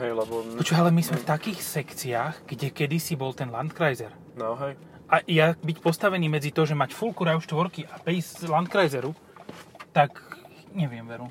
Hej, 0.01 0.11
lebo... 0.15 0.41
Počuj, 0.57 0.75
ale 0.79 0.89
my 0.89 1.03
sme 1.05 1.21
v 1.21 1.27
takých 1.27 1.59
sekciách, 1.61 2.49
kde 2.49 2.73
kedysi 2.73 3.13
bol 3.13 3.35
ten 3.37 3.53
Landkreiser. 3.53 4.09
No, 4.39 4.57
hej. 4.57 4.73
A 5.11 5.21
ja 5.29 5.53
byť 5.53 5.77
postavený 5.85 6.31
medzi 6.31 6.49
to, 6.49 6.65
že 6.65 6.73
mať 6.73 6.95
fullku 6.97 7.27
RAV4 7.27 7.85
a 7.85 7.95
ísť 8.09 8.45
z 8.45 8.49
Landkreiseru, 8.49 9.11
tak 9.93 10.17
neviem, 10.73 11.05
veru. 11.05 11.29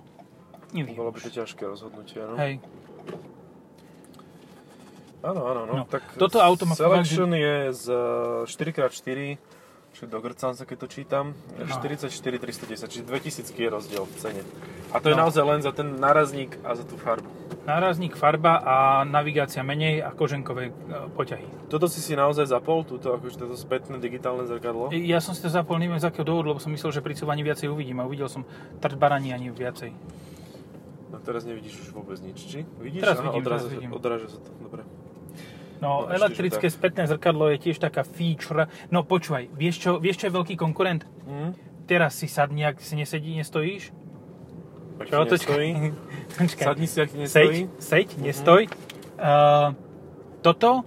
Neviem. 0.76 0.94
Bolo 0.94 1.10
by 1.10 1.18
to 1.24 1.30
ťažké 1.32 1.64
rozhodnutie, 1.64 2.20
no. 2.22 2.36
Hej. 2.36 2.62
Áno, 5.24 5.42
áno, 5.50 5.60
no. 5.66 5.72
No, 5.82 5.84
Tak 5.88 6.14
toto 6.14 6.38
auto 6.38 6.62
má 6.68 6.78
Selection 6.78 7.34
je 7.34 7.74
z 7.74 7.86
4x4, 8.46 9.40
čiže 9.98 10.06
dogrcám 10.06 10.54
sa, 10.54 10.62
keď 10.62 10.78
to 10.78 10.88
čítam, 10.88 11.24
No. 11.58 11.66
44 11.66 12.06
310, 12.38 12.86
čiže 12.86 13.02
2000 13.02 13.50
je 13.50 13.66
rozdiel 13.66 14.06
v 14.06 14.14
cene. 14.14 14.42
A 14.94 15.02
to 15.02 15.10
je 15.10 15.18
No. 15.18 15.26
naozaj 15.26 15.42
len 15.42 15.58
za 15.58 15.74
ten 15.74 15.98
nárazník 15.98 16.54
a 16.62 16.78
za 16.78 16.86
tú 16.86 16.94
farbu. 16.94 17.26
Nárazník, 17.66 18.14
farba 18.16 18.62
a 18.62 18.76
navigácia 19.04 19.60
menej 19.60 20.00
a 20.00 20.14
koženkové 20.14 20.70
e, 20.70 20.72
poťahy. 21.12 21.68
Toto 21.68 21.84
si 21.84 21.98
si 22.00 22.14
naozaj 22.16 22.48
zapol, 22.48 22.80
túto, 22.80 23.12
akože 23.12 23.36
toto 23.36 23.58
spätné 23.58 23.98
digitálne 23.98 24.46
zrkadlo? 24.46 24.88
Ja 24.94 25.18
som 25.18 25.34
si 25.34 25.42
to 25.42 25.50
zapol, 25.50 25.76
neviem 25.76 26.00
z 26.00 26.08
akého 26.08 26.24
dôvodu, 26.24 26.54
lebo 26.54 26.62
som 26.62 26.72
myslel, 26.72 26.94
že 26.94 27.04
pri 27.04 27.12
cúvaní 27.12 27.42
viacej 27.44 27.68
uvidím 27.68 28.00
a 28.00 28.08
uvidel 28.08 28.30
som 28.30 28.46
baraní 28.96 29.34
ani 29.36 29.50
viacej. 29.50 29.92
No 31.12 31.20
teraz 31.20 31.44
nevidíš 31.44 31.76
už 31.82 31.88
vôbec 31.92 32.16
nič, 32.24 32.38
či? 32.40 32.58
Vidíš? 32.80 33.04
Teraz 33.04 33.20
Aha, 33.20 33.32
vidím, 33.32 33.42
odráža, 33.44 33.64
teraz 33.64 33.74
vidím. 33.74 33.90
odráža 33.92 34.26
sa 34.32 34.38
to, 34.40 34.50
dobre. 34.60 34.82
No, 35.78 36.06
No, 36.06 36.10
elektrické 36.10 36.66
spätné 36.66 37.06
zrkadlo 37.06 37.48
je 37.54 37.58
tiež 37.70 37.78
taká 37.78 38.02
feature. 38.02 38.66
No 38.90 39.06
počúvaj, 39.06 39.50
vieš 39.54 39.82
čo, 39.86 39.90
vieš 40.02 40.22
čo 40.22 40.24
je 40.30 40.32
veľký 40.34 40.54
konkurent? 40.58 41.06
Mm. 41.24 41.54
Teraz 41.86 42.18
si 42.18 42.26
sadni, 42.28 42.66
ak 42.66 42.82
si 42.82 42.98
nesedí, 42.98 43.32
nestojíš. 43.38 43.94
Čo, 44.98 45.22
nestojí, 45.22 45.94
Počkaj. 46.42 46.66
sadni 46.66 46.86
si, 46.90 46.98
ak 46.98 47.10
nestojí. 47.14 47.70
Seď, 47.78 47.78
seď, 47.78 48.06
nestoj. 48.18 48.62
Uh, 49.18 49.74
toto 50.42 50.82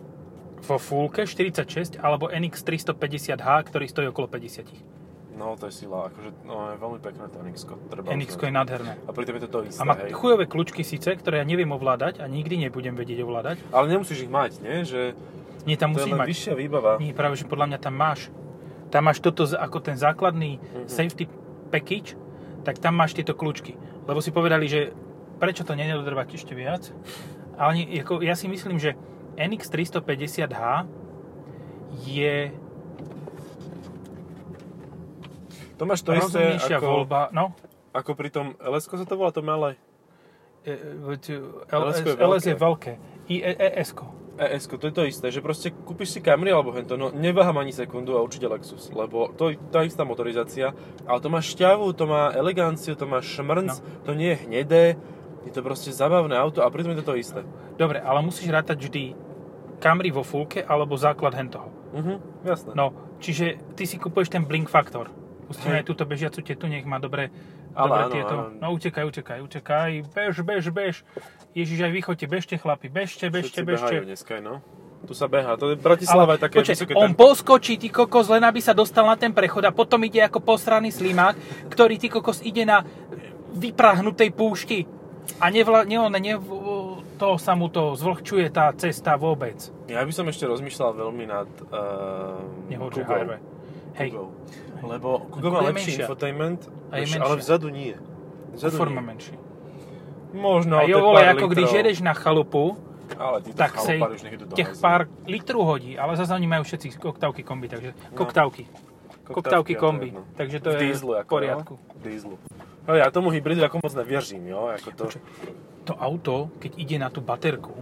vo 0.62 0.77
fullke 0.77 1.25
46 1.25 1.98
alebo 2.00 2.29
NX 2.29 2.63
350H, 2.63 3.48
ktorý 3.71 3.86
stojí 3.88 4.07
okolo 4.12 4.27
50. 4.29 5.00
No, 5.41 5.57
to 5.57 5.65
je 5.65 5.74
sila, 5.74 6.05
akože, 6.05 6.45
no, 6.45 6.69
je 6.69 6.77
veľmi 6.77 7.00
pekné 7.01 7.25
to 7.25 7.41
nx 7.41 7.65
NX 8.05 8.29
je 8.38 8.53
nádherné. 8.53 8.93
A 9.01 9.10
pritom 9.10 9.33
je 9.36 9.41
to 9.41 9.50
to 9.50 9.60
isté, 9.65 9.81
A 9.81 9.83
má 9.83 9.98
hej. 9.98 10.13
chujové 10.13 10.45
kľúčky 10.45 10.86
síce, 10.86 11.10
ktoré 11.12 11.41
ja 11.41 11.45
neviem 11.45 11.65
ovládať 11.67 12.21
a 12.21 12.29
nikdy 12.29 12.62
nebudem 12.62 12.93
vedieť 12.93 13.25
ovládať. 13.25 13.57
Ale 13.74 13.89
nemusíš 13.89 14.21
ich 14.21 14.31
mať, 14.31 14.62
nie? 14.62 14.86
Že 14.86 15.17
Nie, 15.65 15.75
tam 15.75 15.98
musí 15.98 16.13
mať. 16.13 16.29
vyššia 16.29 16.53
výbava. 16.53 17.01
Nie, 17.01 17.10
práve, 17.12 17.33
že 17.33 17.50
podľa 17.50 17.74
mňa 17.74 17.79
tam 17.81 17.98
máš. 17.98 18.29
Tam 18.88 19.01
máš 19.01 19.17
toto 19.17 19.50
ako 19.50 19.77
ten 19.81 19.98
základný 19.98 20.62
Mhm. 20.62 20.86
safety 20.86 21.25
package, 21.74 22.13
tak 22.62 22.77
tam 22.77 22.93
máš 22.93 23.17
tieto 23.17 23.33
kľúčky. 23.33 23.74
Lebo 24.05 24.21
si 24.21 24.29
povedali, 24.29 24.69
že 24.69 24.93
prečo 25.41 25.65
to 25.65 25.74
nedodrbať 25.74 26.38
ešte 26.38 26.53
viac. 26.53 26.93
Ale 27.57 27.81
ja 28.21 28.38
si 28.38 28.45
myslím, 28.45 28.77
že 28.77 28.93
NX 29.33 29.74
350H 29.74 30.86
je 32.03 32.51
To 35.82 35.90
máš 35.90 36.06
to 36.06 36.14
isté 36.14 36.62
ako, 36.62 36.86
voľba. 36.86 37.34
No, 37.34 37.58
ako 37.90 38.14
pri 38.14 38.30
tom 38.30 38.54
ls 38.62 38.86
sa 38.86 39.02
to 39.02 39.18
volá 39.18 39.34
to 39.34 39.42
malé? 39.42 39.82
e, 40.62 40.78
e, 40.78 41.18
tu- 41.18 41.66
LS 41.74 42.06
je 42.06 42.14
LS 42.14 42.44
je 42.46 42.56
veľké. 42.56 42.92
I 43.34 43.36
E-. 43.42 43.58
ES, 43.82 44.70
to 44.70 44.86
je 44.86 44.94
to 44.94 45.04
isté, 45.10 45.28
že 45.34 45.42
proste 45.42 45.74
kúpiš 45.74 46.14
si 46.14 46.20
Camry 46.22 46.54
alebo 46.54 46.70
hento, 46.74 46.98
no 46.98 47.10
neváham 47.10 47.58
ani 47.58 47.74
sekundu 47.74 48.14
a 48.14 48.22
určite 48.22 48.46
Lexus, 48.46 48.94
lebo 48.94 49.34
to 49.34 49.50
je 49.50 49.58
tá 49.74 49.82
istá 49.82 50.06
motorizácia, 50.06 50.74
ale 51.06 51.18
to 51.18 51.30
má 51.30 51.42
šťavu, 51.42 51.90
to 51.94 52.06
má 52.06 52.30
eleganciu, 52.34 52.94
to 52.94 53.10
má 53.10 53.22
šmrnc, 53.22 53.74
No. 53.74 53.82
to 54.06 54.12
nie 54.14 54.34
je 54.34 54.42
hnedé, 54.46 54.84
je 55.46 55.52
to 55.54 55.66
proste 55.66 55.90
zabavné 55.90 56.38
auto 56.38 56.62
a 56.62 56.70
pritom 56.70 56.94
je 56.94 57.02
to 57.02 57.14
to 57.14 57.18
isté. 57.18 57.42
Dobre, 57.78 57.98
ale 57.98 58.22
musíš 58.22 58.50
rátať 58.50 58.78
vždy 58.86 59.04
Camry 59.82 60.14
vo 60.14 60.22
fullke 60.22 60.62
alebo 60.62 60.94
základ 60.94 61.34
hentoho. 61.34 61.70
Mhm, 61.98 62.46
jasné. 62.46 62.72
No, 62.78 62.94
čiže 63.18 63.58
ty 63.74 63.90
si 63.90 63.98
kupuješ 63.98 64.30
ten 64.30 64.46
blink 64.46 64.70
faktor. 64.70 65.10
Pustíme 65.51 65.84
aj 65.84 65.86
túto 65.86 66.08
bežiacu 66.08 66.39
tetu, 66.39 66.65
nech 66.72 66.88
má 66.88 66.96
dobre, 66.98 67.27
Ale 67.75 67.88
dobre 67.91 68.03
áno, 68.08 68.13
tieto. 68.15 68.36
áno. 68.39 68.55
No 68.55 68.67
utekaj, 68.72 69.03
utekaj, 69.03 69.39
utekaj. 69.43 69.91
Bež, 70.15 70.36
bež, 70.48 70.63
bež. 70.72 70.96
Ježiš, 71.51 71.79
aj 71.84 71.91
vy 71.91 72.00
chodte, 72.00 72.25
bežte 72.31 72.55
chlapi, 72.55 72.88
bežte, 72.88 73.27
bežte, 73.27 73.60
Všetci 73.60 73.67
bežte. 73.67 73.96
dneska, 74.08 74.39
no. 74.39 74.63
Tu 75.01 75.17
sa 75.17 75.25
beha, 75.25 75.58
to 75.58 75.74
je 75.74 75.81
Bratislava 75.81 76.38
je 76.38 76.46
také 76.46 76.62
počkaj, 76.62 76.77
vysoké 76.77 76.93
on 76.93 77.12
tempo. 77.12 77.25
poskočí, 77.25 77.74
ty 77.81 77.89
kokos, 77.89 78.29
len 78.29 78.46
aby 78.46 78.62
sa 78.62 78.72
dostal 78.72 79.03
na 79.03 79.17
ten 79.17 79.34
prechod 79.34 79.65
a 79.65 79.74
potom 79.74 79.98
ide 80.05 80.22
ako 80.22 80.46
posraný 80.46 80.93
slimák, 80.93 81.67
ktorý 81.74 81.98
ty 81.98 82.08
kokos 82.08 82.46
ide 82.46 82.70
na 82.70 82.86
vyprahnutej 83.51 84.29
púšti. 84.31 84.86
A 85.41 85.50
nevla, 85.50 85.89
ne, 85.89 85.98
on, 85.98 86.13
ne, 86.13 86.34
to 87.17 87.38
sa 87.41 87.53
mu 87.58 87.70
to 87.70 87.98
zvlhčuje 87.98 88.50
tá 88.53 88.70
cesta 88.77 89.17
vôbec. 89.17 89.58
Ja 89.89 90.05
by 90.05 90.13
som 90.13 90.29
ešte 90.29 90.46
rozmýšľal 90.46 90.91
veľmi 90.93 91.25
nad 91.25 91.50
uh, 91.70 92.38
Kugou. 92.70 93.01
HRV. 93.05 93.31
Hej, 93.93 94.12
Kugou. 94.12 94.31
Lebo 94.81 95.19
Kuga 95.29 95.50
má 95.50 95.60
je 95.62 95.67
lepší 95.67 95.91
menšia. 95.91 96.01
infotainment, 96.05 96.60
A 96.91 96.95
je 96.98 97.05
menšia. 97.05 97.21
ale 97.21 97.36
vzadu 97.38 97.67
nie. 97.69 97.93
Vzadu 98.55 98.75
forma 98.77 99.01
nie. 99.01 99.07
menší. 99.07 99.36
Možno, 100.33 100.79
a 100.79 100.88
to 100.88 100.91
jo, 100.91 100.98
vole, 101.01 101.21
ako 101.27 101.45
když 101.48 101.67
litrov. 101.67 101.79
jedeš 101.83 101.98
na 102.01 102.13
chalupu, 102.15 102.63
Ale 103.19 103.43
tak 103.51 103.75
sa 103.75 103.91
hazu. 103.91 104.79
pár 104.79 105.12
litrů 105.27 105.62
hodí, 105.67 106.00
ale 106.00 106.15
zase 106.15 106.31
oni 106.31 106.48
majú 106.48 106.63
všetci 106.63 106.95
koktávky 106.95 107.43
kombi, 107.43 107.67
takže. 107.67 107.91
Koktávky 108.15 108.63
a 109.75 109.79
to 109.79 109.79
kombi, 109.79 110.05
jedno. 110.15 110.24
takže 110.36 110.57
to 110.60 110.69
v 110.71 110.81
je 110.81 110.93
v 110.95 111.03
ako, 111.19 111.29
poriadku. 111.29 111.74
No? 111.75 112.00
V 112.00 112.03
dízlu. 112.07 112.36
No 112.88 112.95
ja 112.95 113.12
tomu 113.12 113.29
hybridu 113.29 113.63
ako 113.63 113.79
moc 113.83 113.93
nevěřím, 113.93 114.48
jo, 114.48 114.71
ako 114.71 114.89
to... 114.91 115.05
To 115.86 115.93
auto, 115.98 116.50
keď 116.60 116.71
ide 116.77 116.98
na 117.00 117.10
tú 117.10 117.21
baterku, 117.21 117.74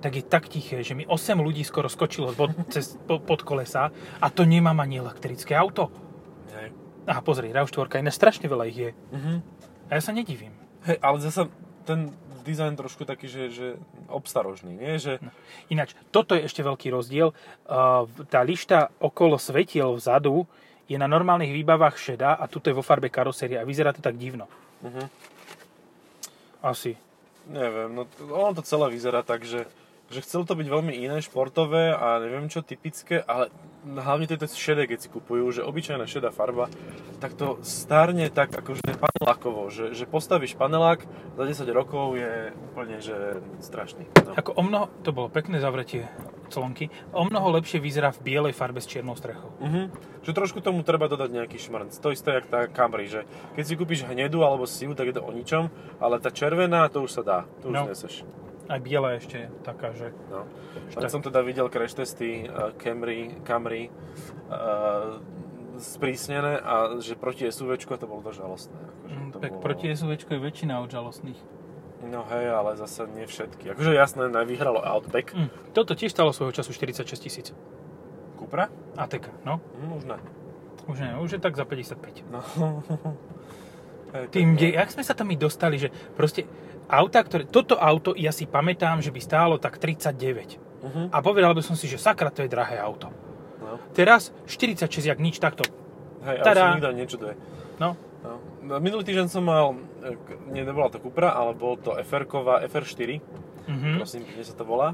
tak 0.00 0.16
je 0.16 0.24
tak 0.24 0.48
tiché, 0.48 0.80
že 0.80 0.96
mi 0.96 1.04
8 1.04 1.36
ľudí 1.38 1.60
skoro 1.62 1.92
skočilo 1.92 2.32
pod, 2.32 2.56
cez, 2.72 2.96
po, 3.04 3.20
pod 3.20 3.44
kolesa 3.44 3.92
a 4.18 4.26
to 4.32 4.48
nemám 4.48 4.80
ani 4.80 4.98
elektrické 4.98 5.52
auto. 5.52 5.92
Hej. 6.56 6.72
Aha, 7.04 7.20
pozri, 7.20 7.52
RAV4, 7.52 8.00
iné 8.00 8.12
strašne 8.12 8.48
veľa 8.48 8.64
ich 8.72 8.78
je. 8.78 8.90
Mhm. 9.12 9.32
A 9.92 9.98
ja 9.98 10.02
sa 10.02 10.16
nedivím. 10.16 10.56
Hej, 10.88 10.96
ale 11.04 11.16
zasa 11.20 11.50
ten 11.84 12.14
dizajn 12.40 12.74
trošku 12.76 13.04
taký, 13.04 13.28
že, 13.28 13.52
že 13.52 13.66
obstarožný, 14.08 14.72
nie? 14.72 14.96
Že, 14.96 15.20
Ináč, 15.68 15.92
toto 16.08 16.32
je 16.32 16.48
ešte 16.48 16.64
veľký 16.64 16.88
rozdiel. 16.88 17.36
Uh, 17.68 18.08
tá 18.32 18.40
lišta 18.40 18.88
okolo 18.98 19.36
svetiel 19.36 19.92
vzadu 19.94 20.48
je 20.90 20.96
na 20.98 21.06
normálnych 21.06 21.52
výbavách 21.52 22.00
šedá 22.00 22.34
a 22.34 22.48
tuto 22.50 22.72
je 22.72 22.78
vo 22.78 22.82
farbe 22.82 23.12
karosérie 23.12 23.60
a 23.60 23.68
vyzerá 23.68 23.92
to 23.92 24.02
tak 24.02 24.16
divno. 24.16 24.48
Mhm. 24.82 25.04
Asi. 26.60 26.92
neviem, 27.48 27.88
no 27.96 28.04
ono 28.30 28.52
to 28.52 28.62
celé 28.62 28.92
vyzerá 28.92 29.24
tak, 29.24 29.48
že, 29.48 29.64
že 30.10 30.20
chcelo 30.20 30.42
to 30.42 30.58
byť 30.58 30.66
veľmi 30.66 30.92
iné, 30.92 31.22
športové 31.22 31.94
a 31.94 32.18
neviem 32.18 32.50
čo, 32.50 32.60
typické, 32.60 33.22
ale 33.22 33.48
hlavne 33.80 34.26
tieto 34.26 34.44
šedé, 34.44 34.84
keď 34.84 34.98
si 35.00 35.08
kupujú, 35.08 35.46
že 35.50 35.62
obyčajná 35.62 36.04
šedá 36.04 36.28
farba, 36.28 36.66
tak 37.22 37.32
to 37.32 37.62
stárne 37.62 38.26
tak 38.28 38.50
akože 38.50 38.82
panelákovo, 38.98 39.70
že, 39.70 39.94
že 39.94 40.04
postavíš 40.04 40.58
panelák, 40.58 41.06
za 41.38 41.44
10 41.46 41.62
rokov 41.70 42.18
je 42.18 42.50
úplne, 42.70 42.98
že 42.98 43.38
strašný. 43.62 44.04
No. 44.26 44.34
Ako 44.34 44.52
o 44.52 44.62
mnoho, 44.62 44.90
to 45.00 45.14
bolo 45.14 45.30
pekné 45.30 45.62
zavretie. 45.62 46.10
clonky. 46.50 46.90
O 47.14 47.22
mnoho 47.22 47.62
lepšie 47.62 47.78
vyzerá 47.78 48.10
v 48.10 48.26
bielej 48.26 48.58
farbe 48.58 48.82
s 48.82 48.90
čiernou 48.90 49.14
strechou. 49.14 49.54
Mhm. 49.62 49.94
Že 50.26 50.34
trošku 50.34 50.58
tomu 50.58 50.82
treba 50.82 51.06
dodať 51.06 51.30
nejaký 51.30 51.62
šmrnc. 51.62 51.94
To 51.94 52.10
isté, 52.10 52.34
jak 52.34 52.50
tá 52.50 52.66
Camry, 52.66 53.06
že 53.06 53.22
keď 53.54 53.64
si 53.64 53.78
kúpiš 53.78 54.02
hnedu 54.02 54.42
alebo 54.42 54.66
sivu, 54.66 54.98
tak 54.98 55.06
je 55.06 55.16
to 55.16 55.22
o 55.22 55.30
ničom, 55.30 55.70
ale 56.02 56.18
tá 56.18 56.34
červená, 56.34 56.90
to 56.90 57.06
už 57.06 57.14
sa 57.14 57.22
dá. 57.22 57.38
To 57.62 57.70
už 57.70 57.74
No. 57.78 57.86
neseš. 57.86 58.26
Aj 58.70 58.78
biela 58.78 59.18
ešte 59.18 59.34
je 59.34 59.48
taká, 59.66 59.90
že... 59.98 60.14
No. 60.30 60.46
Tak. 60.94 61.02
Tak 61.02 61.10
som 61.10 61.22
teda 61.26 61.42
videl 61.42 61.66
crash 61.66 61.98
testy 61.98 62.46
uh, 62.46 62.70
Camry, 62.78 63.34
Camry 63.42 63.90
uh, 63.90 65.18
sprísnené 65.82 66.62
a 66.62 67.02
že 67.02 67.18
proti 67.18 67.50
SUVčku 67.50 67.98
to 67.98 68.06
bolo 68.06 68.22
dosť 68.22 68.38
žalostné. 68.38 68.78
Akože 68.78 69.10
Mm, 69.10 69.30
to 69.34 69.38
tak 69.42 69.50
bolo... 69.58 69.62
proti 69.66 69.90
SUVčku 69.90 70.30
je 70.30 70.40
väčšina 70.40 70.78
od 70.78 70.86
žalostných. 70.86 71.40
No 72.06 72.22
hej, 72.30 72.46
ale 72.48 72.78
zase 72.78 73.10
nie 73.10 73.26
všetky. 73.26 73.74
Akože 73.74 73.92
jasné, 73.92 74.30
najvyhralo 74.30 74.80
Outback. 74.80 75.34
Mm. 75.34 75.50
Toto 75.74 75.98
tiež 75.98 76.14
stalo 76.14 76.30
svojho 76.30 76.54
času 76.54 76.70
46 76.72 77.10
tisíc. 77.18 77.46
Cupra? 78.38 78.70
ATK, 78.96 79.34
no. 79.44 79.58
Hm, 79.82 79.92
už 79.98 80.04
ne. 80.08 80.18
Už 80.88 80.96
nie, 80.96 81.12
už 81.18 81.30
je 81.36 81.40
tak 81.42 81.58
za 81.58 81.66
55. 81.66 82.24
No. 82.32 82.40
hej, 84.14 84.24
to 84.30 84.32
Tým, 84.32 84.56
kde, 84.56 84.78
jak 84.78 84.88
sme 84.94 85.02
sa 85.04 85.12
tam 85.12 85.28
my 85.28 85.36
dostali, 85.36 85.76
že 85.76 85.92
proste 86.16 86.46
auta, 86.88 87.20
ktoré, 87.20 87.44
toto 87.44 87.76
auto, 87.76 88.14
ja 88.16 88.30
si 88.30 88.48
pamätám, 88.48 89.02
že 89.04 89.10
by 89.12 89.20
stálo 89.20 89.54
tak 89.60 89.76
39. 89.76 90.56
Mhm. 90.80 91.02
A 91.12 91.16
povedal 91.20 91.52
by 91.52 91.60
som 91.60 91.76
si, 91.76 91.84
že 91.84 92.00
sakra, 92.00 92.32
to 92.32 92.40
je 92.40 92.48
drahé 92.48 92.80
auto. 92.80 93.12
No. 93.60 93.76
Teraz 93.92 94.32
46, 94.48 94.88
jak 95.04 95.18
nič, 95.20 95.36
takto. 95.36 95.62
Hej, 96.24 96.40
ale 96.40 96.46
Tada. 96.46 96.60
sa 96.60 96.74
nikto 96.76 96.90
nečuduje. 96.96 97.34
No, 97.76 97.96
No. 98.20 98.36
No, 98.60 98.76
Minulý 98.76 99.08
týždeň 99.08 99.32
som 99.32 99.48
mal, 99.48 99.72
e, 100.04 100.12
k- 100.12 100.36
nie, 100.52 100.60
nebola 100.60 100.92
to 100.92 101.00
Cupra, 101.00 101.32
ale 101.32 101.56
bol 101.56 101.80
to 101.80 101.96
FR-ková 101.96 102.60
FR4, 102.68 103.16
mhm. 103.64 103.96
prosím, 103.96 104.28
kde 104.28 104.44
sa 104.44 104.52
to 104.52 104.64
volá. 104.68 104.92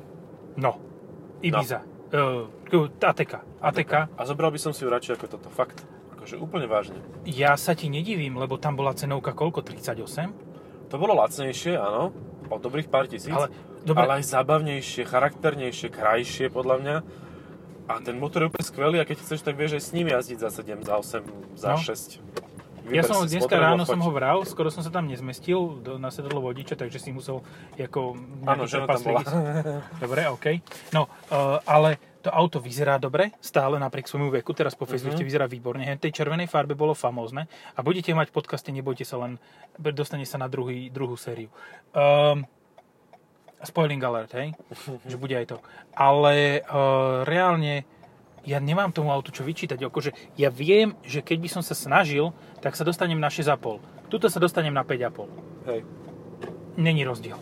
no. 0.55 0.79
Ibiza. 1.43 1.85
No. 2.15 2.49
Uh, 2.73 2.89
ATK. 2.97 3.45
ATK. 3.61 3.93
A 4.09 4.23
zobral 4.25 4.49
by 4.49 4.57
som 4.57 4.73
si 4.73 4.87
ju 4.87 4.89
radšej 4.89 5.21
ako 5.21 5.27
toto, 5.37 5.53
fakt. 5.53 5.85
Akože 6.17 6.41
úplne 6.41 6.65
vážne. 6.65 6.97
Ja 7.29 7.61
sa 7.61 7.77
ti 7.77 7.93
nedivím, 7.93 8.41
lebo 8.41 8.57
tam 8.57 8.73
bola 8.73 8.97
cenovka 8.97 9.37
koľko? 9.37 9.61
38? 9.61 10.33
To 10.87 10.97
bolo 10.97 11.15
lacnejšie, 11.17 11.75
áno, 11.75 12.15
o 12.47 12.57
dobrých 12.57 12.87
pár 12.87 13.07
tisíc, 13.07 13.29
Ale, 13.29 13.51
dobre, 13.83 14.07
ale 14.07 14.23
aj 14.23 14.31
zábavnejšie, 14.31 15.03
charakternejšie, 15.03 15.89
krajšie 15.91 16.47
podľa 16.47 16.77
mňa. 16.79 16.97
A 17.87 18.03
ten 18.03 18.19
motor 18.19 18.43
je 18.43 18.51
úplne 18.51 18.67
skvelý 18.67 18.97
a 18.99 19.07
keď 19.07 19.23
chceš, 19.23 19.43
tak 19.43 19.55
vieš 19.55 19.79
aj 19.79 19.83
s 19.83 19.91
ním 19.93 20.11
jazdiť 20.11 20.39
za 20.39 20.51
7, 20.51 20.83
za 20.83 20.95
8, 20.99 21.23
za 21.55 21.69
No. 21.71 21.79
6. 21.79 22.19
ja 22.87 23.03
Vyber 23.03 23.07
som 23.07 23.27
si 23.27 23.35
dneska 23.35 23.55
ráno 23.59 23.83
som 23.83 23.99
choď. 23.99 24.07
ho 24.07 24.11
vral, 24.11 24.39
skoro 24.43 24.71
som 24.71 24.83
sa 24.83 24.91
tam 24.91 25.07
nezmestil 25.07 25.83
do, 25.83 25.99
na 25.99 26.11
sedadlo 26.11 26.39
vodiča, 26.39 26.75
takže 26.75 26.99
si 26.99 27.11
musel 27.11 27.43
ako 27.75 28.15
Áno, 28.47 28.67
žena 28.67 28.87
tam 28.87 29.03
bola. 29.03 29.23
Dobre, 29.99 30.31
OK. 30.31 30.47
No, 30.95 31.11
uh, 31.31 31.59
ale 31.63 31.99
to 32.27 32.35
auto 32.35 32.59
vyzerá 32.59 32.99
dobre, 32.99 33.31
stále 33.39 33.79
napriek 33.79 34.11
svojmu 34.11 34.35
veku, 34.35 34.51
teraz 34.51 34.75
po 34.75 34.83
facelifte 34.83 35.23
Mhm. 35.23 35.29
vyzerá 35.31 35.47
výborne. 35.47 35.87
Hen 35.87 35.95
tej 35.97 36.11
červenej 36.11 36.51
farbe 36.51 36.75
bolo 36.75 36.91
famózne 36.91 37.47
a 37.73 37.87
budete 37.87 38.11
mať 38.11 38.35
podcaste, 38.35 38.75
nebojte 38.75 39.07
sa 39.07 39.23
len, 39.23 39.39
dostane 39.79 40.27
sa 40.27 40.35
na 40.37 40.51
druhý, 40.51 40.91
druhú 40.91 41.15
sériu. 41.15 41.55
Um, 41.95 42.43
spoiling 43.63 44.03
alert, 44.03 44.35
hej? 44.35 44.59
že 45.11 45.15
bude 45.15 45.39
aj 45.39 45.55
to. 45.55 45.57
Ale 45.95 46.67
uh, 46.67 47.23
reálne 47.23 47.87
ja 48.47 48.63
nemám 48.63 48.95
tomu 48.95 49.11
autu 49.11 49.35
čo 49.35 49.43
vyčítať. 49.43 49.79
Akože 49.83 50.15
ja 50.39 50.51
viem, 50.51 50.95
že 51.03 51.19
keď 51.19 51.39
by 51.43 51.49
som 51.51 51.63
sa 51.67 51.75
snažil, 51.75 52.31
tak 52.63 52.79
sa 52.79 52.87
dostanem 52.87 53.19
na 53.19 53.27
6,5. 53.27 54.07
Tuto 54.07 54.31
sa 54.31 54.39
dostanem 54.39 54.71
na 54.71 54.87
5,5. 54.87 55.27
Hej. 55.67 55.81
Není 56.79 57.03
rozdiel. 57.03 57.39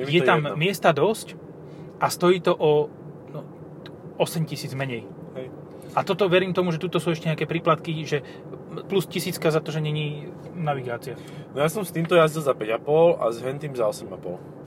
Je, 0.00 0.08
Je 0.08 0.20
tam 0.24 0.40
jedno. 0.40 0.56
miesta 0.56 0.96
dosť 0.96 1.36
a 2.00 2.08
stojí 2.08 2.40
to 2.40 2.56
o 2.56 2.88
8 4.20 4.44
tisíc 4.44 4.76
menej. 4.76 5.08
Hej. 5.32 5.48
A 5.96 6.04
toto 6.04 6.28
verím 6.30 6.52
tomu, 6.54 6.70
že 6.70 6.78
tuto 6.78 7.02
sú 7.02 7.10
ešte 7.10 7.26
nejaké 7.26 7.48
príplatky, 7.48 8.04
že 8.06 8.22
plus 8.86 9.08
tisícka 9.08 9.50
za 9.50 9.58
to, 9.58 9.74
že 9.74 9.82
není 9.82 10.30
navigácia. 10.54 11.18
No 11.50 11.64
ja 11.64 11.68
som 11.72 11.82
s 11.82 11.90
týmto 11.90 12.14
jazdil 12.14 12.44
za 12.44 12.54
5,5 12.54 13.18
a 13.18 13.24
s 13.32 13.38
hentým 13.42 13.72
za 13.74 13.90
8,5. 13.90 14.60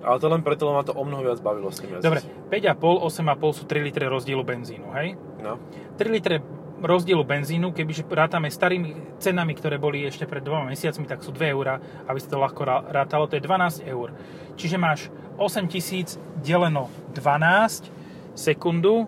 Ale 0.00 0.16
to 0.16 0.26
len 0.32 0.40
preto, 0.40 0.64
lebo 0.64 0.80
ma 0.80 0.84
to 0.86 0.96
o 0.96 1.04
mnoho 1.04 1.28
viac 1.28 1.44
bavilo 1.44 1.68
s 1.68 1.84
tým 1.84 1.92
jazdiť. 1.92 2.06
Dobre, 2.06 2.24
5,5, 2.48 2.80
8,5 2.80 3.58
sú 3.60 3.62
3 3.68 3.84
litre 3.84 4.08
rozdielu 4.08 4.40
benzínu, 4.40 4.88
hej? 4.96 5.20
No. 5.44 5.60
3 6.00 6.08
litre 6.08 6.40
rozdielu 6.80 7.20
benzínu, 7.20 7.76
kebyže 7.76 8.08
rátame 8.08 8.48
starými 8.48 9.20
cenami, 9.20 9.52
ktoré 9.52 9.76
boli 9.76 10.08
ešte 10.08 10.24
pred 10.24 10.40
dvoma 10.40 10.72
mesiacmi, 10.72 11.04
tak 11.04 11.20
sú 11.20 11.36
2 11.36 11.52
eurá, 11.52 11.76
aby 12.08 12.16
sa 12.16 12.32
to 12.32 12.40
ľahko 12.40 12.62
rá- 12.64 12.84
rátalo, 12.88 13.28
to 13.28 13.36
je 13.36 13.44
12 13.44 13.84
eur. 13.84 14.16
Čiže 14.56 14.80
máš 14.80 15.12
8000 15.36 16.16
deleno 16.40 16.88
12 17.12 17.99
sekundu, 18.40 19.04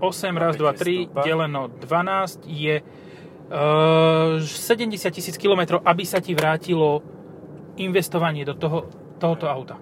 8 0.00 0.36
raz, 0.38 0.56
2, 0.56 0.72
3 0.72 1.12
stúpa. 1.12 1.22
deleno 1.22 1.68
12 1.68 2.48
je 2.48 2.80
uh, 2.80 4.40
70 4.40 5.10
tisíc 5.12 5.36
km, 5.36 5.82
aby 5.84 6.04
sa 6.08 6.22
ti 6.24 6.32
vrátilo 6.32 7.04
investovanie 7.76 8.48
do 8.48 8.56
toho, 8.56 8.88
tohoto 9.20 9.46
auta. 9.50 9.76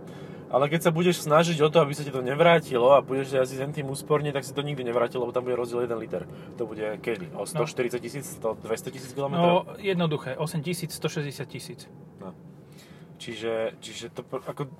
Ale 0.48 0.72
keď 0.72 0.88
sa 0.88 0.90
budeš 0.90 1.28
snažiť 1.28 1.60
o 1.60 1.68
to, 1.68 1.84
aby 1.84 1.92
sa 1.92 2.00
ti 2.00 2.08
to 2.08 2.24
nevrátilo 2.24 2.96
a 2.96 3.04
budeš 3.04 3.36
jazdiť 3.36 3.58
len 3.60 3.72
tým 3.76 3.86
úsporne, 3.92 4.32
tak 4.32 4.48
si 4.48 4.56
to 4.56 4.64
nikdy 4.64 4.80
nevrátilo, 4.80 5.28
lebo 5.28 5.36
tam 5.36 5.44
bude 5.44 5.60
rozdiel 5.60 5.84
1 5.84 5.92
liter. 6.00 6.24
To 6.56 6.64
bude 6.64 6.96
kedy? 7.04 7.36
O 7.36 7.44
140 7.44 8.00
tisíc? 8.00 8.24
100, 8.40 8.64
200 8.64 8.90
tisíc 8.90 9.12
km? 9.12 9.36
No, 9.36 9.68
jednoduché, 9.76 10.40
8 10.40 10.64
tisíc, 10.64 10.96
160 10.96 11.44
tisíc. 11.44 11.80
no. 12.18 12.32
Čiže, 13.18 13.76
čiže 13.82 14.08
to 14.14 14.24
ako... 14.24 14.72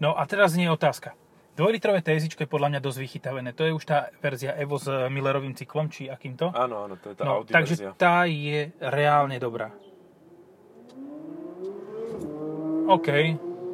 No 0.00 0.16
a 0.16 0.24
teraz 0.24 0.56
nie 0.56 0.64
je 0.64 0.72
otázka. 0.72 1.12
Dvojlitrové 1.60 2.00
TZ 2.00 2.32
je 2.32 2.48
podľa 2.48 2.72
mňa 2.72 2.80
dosť 2.80 2.98
vychytavené. 3.04 3.52
To 3.52 3.68
je 3.68 3.76
už 3.76 3.84
tá 3.84 4.08
verzia 4.24 4.56
Evo 4.56 4.80
s 4.80 4.88
Millerovým 4.88 5.52
cyklom, 5.52 5.92
či 5.92 6.08
akýmto. 6.08 6.48
Áno, 6.56 6.88
áno, 6.88 6.96
to 6.96 7.12
je 7.12 7.14
tá 7.20 7.22
No, 7.28 7.44
Audi 7.44 7.52
takže 7.52 7.74
verzia. 7.76 7.92
tá 8.00 8.24
je 8.24 8.72
reálne 8.80 9.36
dobrá. 9.36 9.68
OK, 12.88 13.08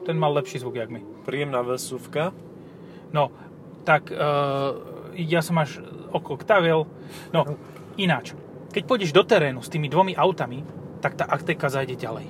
ten 0.03 0.17
mal 0.19 0.35
lepší 0.35 0.61
zvuk, 0.61 0.77
jak 0.77 0.91
my. 0.91 1.01
Príjemná 1.23 1.63
vesúvka. 1.63 2.35
No, 3.15 3.31
tak 3.87 4.11
uh, 4.11 4.19
ja 5.15 5.41
som 5.41 5.57
až 5.63 5.79
oko 6.11 6.35
Octaviel. 6.37 6.91
No, 7.31 7.41
ináč. 7.97 8.35
Keď 8.75 8.83
pôjdeš 8.83 9.15
do 9.15 9.23
terénu 9.23 9.63
s 9.63 9.71
tými 9.71 9.87
dvomi 9.87 10.19
autami, 10.19 10.67
tak 11.01 11.17
tá 11.17 11.25
Acteka 11.31 11.71
zajde 11.71 11.97
ďalej. 11.97 12.27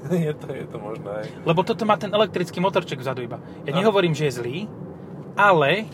je, 0.26 0.32
to, 0.34 0.46
je 0.52 0.66
to 0.66 0.76
možné. 0.78 1.28
Lebo 1.46 1.60
toto 1.62 1.84
má 1.84 1.96
ten 1.96 2.10
elektrický 2.12 2.58
motorček 2.58 3.00
vzadu 3.00 3.22
iba. 3.24 3.38
Ja 3.68 3.72
Áno. 3.72 3.78
nehovorím, 3.84 4.12
že 4.16 4.28
je 4.28 4.32
zlý, 4.42 4.56
ale... 5.36 5.86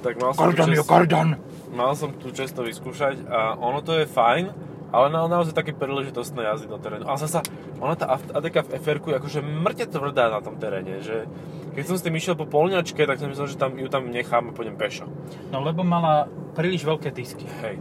Tak 0.00 0.16
mal 0.16 0.32
som, 0.32 0.48
Gordon, 0.48 0.68
čest, 0.72 0.88
Gordon! 0.88 1.28
mal 1.70 1.92
som 1.94 2.10
tu 2.16 2.34
často 2.34 2.66
vyskúšať 2.66 3.30
a 3.30 3.54
ono 3.56 3.84
to 3.84 3.94
je 4.00 4.08
fajn, 4.08 4.44
ale 4.90 5.06
na, 5.12 5.22
naozaj 5.30 5.54
také 5.54 5.70
príležitostné 5.70 6.42
jazdy 6.42 6.66
do 6.66 6.78
terénu. 6.82 7.06
Ale 7.06 7.18
zasa, 7.18 7.46
ona 7.78 7.94
tá 7.94 8.10
ADK 8.10 8.66
v 8.66 8.68
fr 8.82 8.98
je 8.98 9.16
akože 9.22 9.40
mŕte 9.40 9.86
tvrdá 9.86 10.34
na 10.34 10.42
tom 10.42 10.58
teréne, 10.58 10.98
že 10.98 11.30
keď 11.78 11.84
som 11.86 11.96
s 11.96 12.02
tým 12.02 12.18
išiel 12.18 12.34
po 12.34 12.50
polňačke, 12.50 13.06
tak 13.06 13.22
som 13.22 13.30
myslel, 13.30 13.46
že 13.46 13.56
tam, 13.56 13.78
ju 13.78 13.86
tam 13.86 14.10
nechám 14.10 14.50
a 14.50 14.52
pôjdem 14.52 14.74
pešo. 14.74 15.06
No 15.54 15.62
lebo 15.62 15.86
mala 15.86 16.26
príliš 16.58 16.82
veľké 16.82 17.14
disky. 17.14 17.46
Hej. 17.62 17.78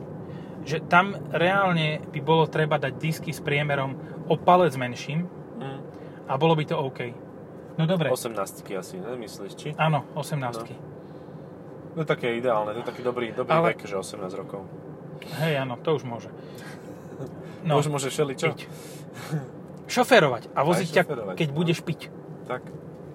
Že 0.66 0.78
tam 0.88 1.16
reálne 1.32 2.04
by 2.12 2.20
bolo 2.20 2.46
treba 2.46 2.76
dať 2.78 2.94
disky 3.00 3.32
s 3.32 3.40
priemerom 3.40 3.96
o 4.28 4.36
palec 4.36 4.76
menším 4.76 5.26
Mm. 5.60 5.80
a 6.32 6.34
bolo 6.40 6.56
by 6.56 6.64
to 6.64 6.80
OK. 6.80 7.12
No 7.76 7.84
dobre, 7.84 8.08
18 8.12 8.64
asi, 8.80 8.96
nemyslíš, 8.96 9.54
či? 9.56 9.70
áno, 9.76 10.08
18 10.16 10.72
No 12.00 12.08
také 12.08 12.40
ideálne, 12.40 12.72
to 12.72 12.80
je 12.80 12.88
taký 12.88 13.04
dobrý, 13.04 13.36
dobrý 13.36 13.52
Ale- 13.52 13.76
vek, 13.76 13.84
že 13.84 14.00
18 14.00 14.32
rokov. 14.40 14.64
Hej, 15.44 15.68
áno, 15.68 15.76
to 15.84 16.00
už 16.00 16.04
môže. 16.08 16.32
No. 17.60 17.76
Už 17.76 17.92
môže 17.92 18.08
šeli, 18.08 18.40
čo? 18.40 18.56
piť. 18.56 18.72
Šoférovať 19.92 20.48
a 20.56 20.64
voziť 20.64 20.90
ťa, 20.96 21.04
keď 21.36 21.48
no. 21.52 21.56
budeš 21.60 21.84
piť. 21.84 22.08
Tak. 22.48 22.64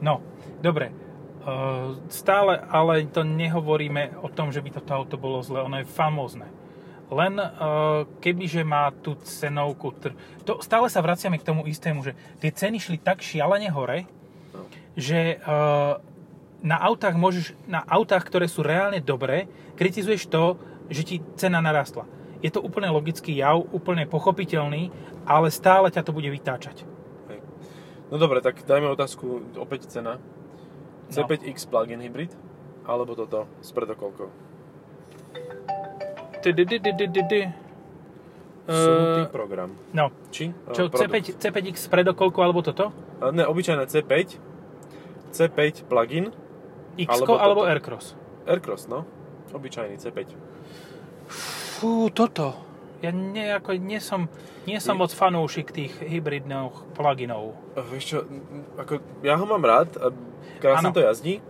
No, 0.04 0.20
dobre. 0.60 0.92
Uh, 1.44 1.96
stále 2.12 2.60
ale 2.60 3.08
to 3.08 3.24
nehovoríme 3.24 4.20
o 4.20 4.28
tom, 4.28 4.52
že 4.52 4.60
by 4.60 4.68
toto 4.80 4.92
auto 4.92 5.16
bolo 5.16 5.40
zlé. 5.40 5.64
Ono 5.64 5.80
je 5.80 5.88
famózne. 5.88 6.44
Len 7.12 7.34
uh, 7.36 8.08
kebyže 8.18 8.64
má 8.64 8.88
tú 8.90 9.14
cenovku... 9.20 9.92
Tr- 9.92 10.16
to, 10.42 10.60
stále 10.64 10.88
sa 10.88 11.04
vraciame 11.04 11.36
k 11.36 11.44
tomu 11.44 11.68
istému, 11.68 12.00
že 12.00 12.16
tie 12.40 12.48
ceny 12.48 12.80
šli 12.80 12.96
tak 13.00 13.20
šialene 13.20 13.68
hore, 13.68 14.08
No. 14.54 14.62
že 14.94 15.42
uh, 15.42 15.98
na 16.62 16.78
autách 16.78 17.18
môžeš, 17.18 17.58
na 17.66 17.82
autách, 17.84 18.22
ktoré 18.24 18.46
sú 18.46 18.62
reálne 18.62 19.02
dobré, 19.02 19.50
kritizuješ 19.74 20.30
to, 20.30 20.56
že 20.88 21.02
ti 21.02 21.16
cena 21.34 21.58
narastla. 21.58 22.06
Je 22.38 22.48
to 22.54 22.62
úplne 22.62 22.86
logický 22.88 23.34
jav, 23.34 23.66
úplne 23.74 24.06
pochopiteľný, 24.06 24.94
ale 25.26 25.50
stále 25.50 25.90
ťa 25.90 26.06
to 26.06 26.14
bude 26.14 26.30
vytáčať. 26.30 26.86
Hej. 27.28 27.40
No 28.08 28.16
dobre, 28.16 28.38
tak 28.40 28.62
dajme 28.62 28.94
otázku, 28.94 29.58
opäť 29.58 29.90
cena. 29.90 30.16
No. 30.16 31.12
C5X 31.12 31.66
plug-in 31.68 32.00
hybrid? 32.00 32.32
Alebo 32.86 33.16
toto 33.18 33.50
s 33.58 33.74
predokolkou? 33.74 34.28
Sunutý 38.64 39.28
program. 39.28 39.76
No, 39.92 40.08
Či? 40.32 40.52
čo, 40.72 40.88
Eh, 40.88 40.90
produkt. 40.90 41.04
C5, 41.04 41.14
C5X 41.36 41.76
s 41.84 41.88
predokolkou 41.88 42.40
alebo 42.40 42.64
toto? 42.64 42.92
Ne, 43.32 43.44
obyčajné 43.44 43.84
C5. 43.84 44.40
C5 45.30 45.84
plug-in, 45.84 46.32
x 46.96 47.08
Alebo 47.10 47.36
alebo. 47.36 47.60
Aircross? 47.68 48.16
Aircross, 48.46 48.88
no. 48.88 49.04
Obyčajný 49.52 50.00
C5. 50.00 50.32
Fú, 51.28 52.08
toto. 52.08 52.54
Ja 53.04 53.12
nejako, 53.12 53.76
nie 53.76 54.00
som, 54.00 54.32
nie 54.64 54.80
som 54.80 54.96
moc 54.96 55.12
fanúšik 55.12 55.68
tých 55.68 55.92
hybridných 56.00 56.72
pluginov. 56.96 57.52
Vieš 57.76 58.04
čo, 58.04 58.18
ako, 58.80 58.96
ja 59.20 59.36
ho 59.36 59.44
mám 59.44 59.60
rád, 59.60 59.92
krásne 60.56 60.88
Áno. 60.88 60.96
to 60.96 61.04
jazdí, 61.04 61.44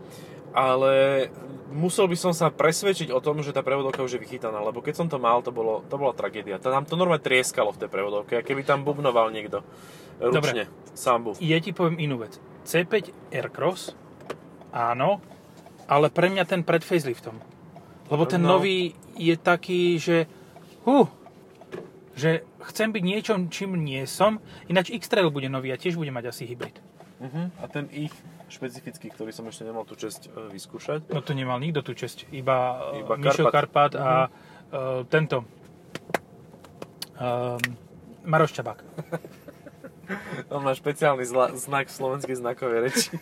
ale 0.54 1.26
musel 1.74 2.06
by 2.06 2.14
som 2.14 2.30
sa 2.30 2.46
presvedčiť 2.48 3.10
o 3.10 3.18
tom, 3.18 3.42
že 3.42 3.50
tá 3.50 3.66
prevodovka 3.66 4.06
už 4.06 4.16
je 4.16 4.22
vychytaná, 4.22 4.62
lebo 4.62 4.78
keď 4.78 4.94
som 5.02 5.06
to 5.10 5.18
mal, 5.18 5.42
to, 5.42 5.50
bolo, 5.50 5.82
to 5.90 5.98
bola 5.98 6.14
tragédia. 6.14 6.62
To 6.62 6.70
nám 6.70 6.86
to 6.86 6.94
normálne 6.94 7.20
trieskalo 7.20 7.74
v 7.74 7.82
tej 7.82 7.90
prevodovke, 7.90 8.38
keby 8.40 8.62
tam 8.62 8.86
bubnoval 8.86 9.34
niekto 9.34 9.66
ručne, 10.22 10.70
sám 10.94 11.26
buf. 11.26 11.42
Ja 11.42 11.58
ti 11.58 11.74
poviem 11.74 11.98
inú 11.98 12.22
vec. 12.22 12.38
C5 12.64 13.10
Aircross, 13.34 13.98
áno, 14.70 15.18
ale 15.90 16.08
pre 16.08 16.30
mňa 16.30 16.46
ten 16.46 16.62
pred 16.62 16.80
faceliftom. 16.80 17.36
Lebo 18.08 18.22
ten 18.24 18.40
No. 18.40 18.56
nový 18.56 18.94
je 19.18 19.34
taký, 19.34 19.98
že... 19.98 20.30
Hú, 20.86 21.08
že 22.14 22.46
chcem 22.70 22.94
byť 22.94 23.02
niečom, 23.02 23.38
čím 23.50 23.74
nie 23.80 24.06
som. 24.06 24.38
Ináč 24.70 24.94
X-Trail 24.94 25.32
bude 25.34 25.50
nový 25.50 25.74
a 25.74 25.80
tiež 25.80 25.98
bude 25.98 26.14
mať 26.14 26.30
asi 26.30 26.46
hybrid. 26.46 26.78
Uh-huh. 27.18 27.48
A 27.58 27.64
ten 27.66 27.88
ich 27.90 28.12
špecifický, 28.54 29.10
ktorý 29.10 29.34
som 29.34 29.44
ešte 29.50 29.66
nemal 29.66 29.82
tú 29.82 29.98
čest 29.98 30.30
e, 30.30 30.54
vyskúšať, 30.54 31.10
No 31.10 31.20
to 31.20 31.34
nemal 31.34 31.58
nikto 31.58 31.82
tú 31.82 31.92
česť. 31.92 32.30
Iba, 32.30 32.94
Iba 32.94 33.18
Iba 33.18 33.26
Mišo 33.34 33.50
Karpat. 33.50 33.52
Karpat 33.52 33.92
a 33.98 34.30
uh, 34.30 35.02
tento 35.10 35.42
um, 37.18 37.58
Maroš 38.22 38.54
Čabák. 38.54 38.78
on 40.54 40.62
má 40.62 40.72
špeciálny 40.72 41.24
zla, 41.26 41.50
znak 41.58 41.90
v 41.90 41.94
slovenskej 41.98 42.36
znakovej 42.38 42.78
reči. 42.86 43.10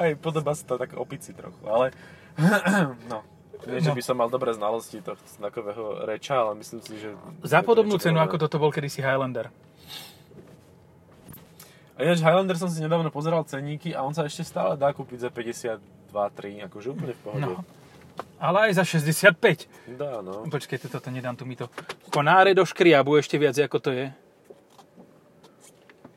Aj 0.00 0.16
podobá 0.16 0.56
sa 0.56 0.64
to 0.64 0.80
tak 0.80 0.96
opici 0.96 1.36
trochu, 1.36 1.60
ale 1.68 1.92
no, 3.12 3.20
nie, 3.68 3.84
že 3.84 3.92
No. 3.92 3.96
by 3.96 4.02
som 4.04 4.16
mal 4.16 4.32
dobré 4.32 4.56
znalosti 4.56 5.04
tohto 5.04 5.20
znakového 5.36 6.08
reča, 6.08 6.40
ale 6.40 6.56
myslím 6.64 6.80
si, 6.80 6.96
že... 6.96 7.12
Za 7.44 7.60
podobnú 7.60 8.00
cenu, 8.00 8.16
ako 8.16 8.40
toto 8.40 8.56
bol 8.56 8.72
kedysi 8.72 9.04
Highlander. 9.04 9.52
A 12.00 12.08
ináč 12.08 12.24
Highlander 12.24 12.56
som 12.56 12.72
si 12.72 12.80
nedávno 12.80 13.12
pozeral 13.12 13.44
cenníky 13.44 13.92
a 13.92 14.00
on 14.00 14.16
sa 14.16 14.24
ešte 14.24 14.40
stále 14.40 14.72
dá 14.72 14.88
kúpiť 14.88 15.28
za 15.28 15.28
52-3, 15.28 16.64
akože 16.64 16.88
úplne 16.96 17.12
v 17.12 17.20
pohode. 17.20 17.44
No. 17.44 17.60
Ale 18.40 18.72
aj 18.72 18.80
za 18.80 18.84
65. 18.88 19.68
Dá, 20.00 20.24
no. 20.24 20.48
Počkejte, 20.48 20.88
toto 20.88 21.12
nedám 21.12 21.36
tu 21.36 21.44
mi 21.44 21.60
to. 21.60 21.68
Konáre 22.08 22.56
do 22.56 22.64
škriabu 22.64 23.20
ešte 23.20 23.36
viac, 23.36 23.52
ako 23.60 23.78
to 23.84 23.90
je. 23.92 24.08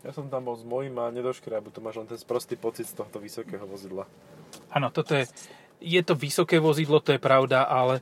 Ja 0.07 0.15
som 0.15 0.31
tam 0.31 0.47
bol 0.47 0.55
s 0.55 0.63
mojím 0.63 1.03
a 1.03 1.11
nedoškriabu, 1.11 1.75
to 1.75 1.83
máš 1.83 1.99
len 1.99 2.07
ten 2.07 2.15
sprostý 2.15 2.55
pocit 2.55 2.87
z 2.87 3.03
tohto 3.03 3.19
vysokého 3.19 3.67
vozidla. 3.67 4.07
Áno, 4.71 4.87
toto 4.87 5.19
je... 5.19 5.27
Je 5.83 5.99
to 5.99 6.15
vysoké 6.15 6.63
vozidlo, 6.63 7.03
to 7.03 7.11
je 7.11 7.19
pravda, 7.19 7.67
ale 7.67 7.99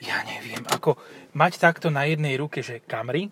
ja 0.00 0.24
neviem, 0.24 0.64
ako 0.72 0.96
mať 1.36 1.60
takto 1.60 1.92
na 1.92 2.08
jednej 2.08 2.40
ruke, 2.40 2.64
že 2.64 2.80
Camry, 2.80 3.28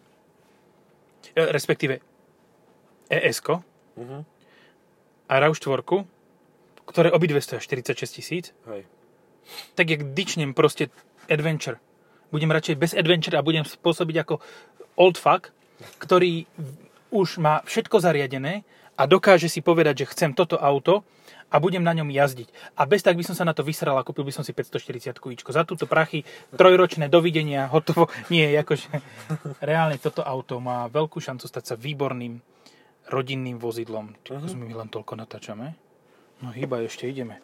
e, 1.32 1.40
respektíve 1.48 2.04
ES-ko 3.08 3.64
Mhm. 3.98 4.18
a 5.28 5.34
RAV4, 5.44 6.06
ktoré 6.88 7.08
obidve 7.12 7.44
stoja 7.44 7.60
46 7.60 8.16
tisíc, 8.16 8.56
tak 9.76 9.92
jak 9.92 10.16
dyčnem 10.16 10.56
proste 10.56 10.88
adventure. 11.28 11.76
Budem 12.32 12.48
radšej 12.48 12.76
bez 12.80 12.92
adventure 12.96 13.36
a 13.36 13.44
budem 13.44 13.64
spôsobiť 13.64 14.16
ako 14.24 14.40
old 14.96 15.20
fuck, 15.20 15.52
ktorý 16.00 16.48
už 17.12 17.40
má 17.40 17.60
všetko 17.64 18.00
zariadené 18.00 18.64
a 18.98 19.06
dokáže 19.06 19.48
si 19.48 19.60
povedať, 19.60 20.04
že 20.04 20.10
chcem 20.12 20.30
toto 20.32 20.56
auto 20.60 21.04
a 21.48 21.56
budem 21.56 21.80
na 21.80 21.96
ňom 21.96 22.12
jazdiť. 22.12 22.76
A 22.76 22.84
bez 22.84 23.00
tak 23.00 23.16
by 23.16 23.24
som 23.24 23.32
sa 23.32 23.44
na 23.48 23.56
to 23.56 23.64
vysral 23.64 23.96
a 23.96 24.04
kúpil 24.04 24.24
by 24.28 24.32
som 24.36 24.44
si 24.44 24.52
540 24.52 25.16
kujíčko. 25.16 25.48
Za 25.48 25.64
túto 25.64 25.88
prachy 25.88 26.28
trojročné 26.52 27.08
dovidenia, 27.08 27.72
hotovo. 27.72 28.12
Nie, 28.28 28.52
akože 28.60 28.88
reálne 29.64 29.96
toto 29.96 30.20
auto 30.20 30.60
má 30.60 30.84
veľkú 30.92 31.16
šancu 31.20 31.48
stať 31.48 31.64
sa 31.72 31.74
výborným 31.80 32.36
rodinným 33.08 33.56
vozidlom. 33.56 34.14
Ty, 34.20 34.36
Mhm. 34.36 34.42
uh-huh. 34.44 34.56
my 34.62 34.74
len 34.76 34.88
toľko 34.88 35.12
natáčame. 35.14 35.74
No 36.38 36.50
hýba, 36.50 36.80
ešte 36.80 37.04
ideme. 37.04 37.42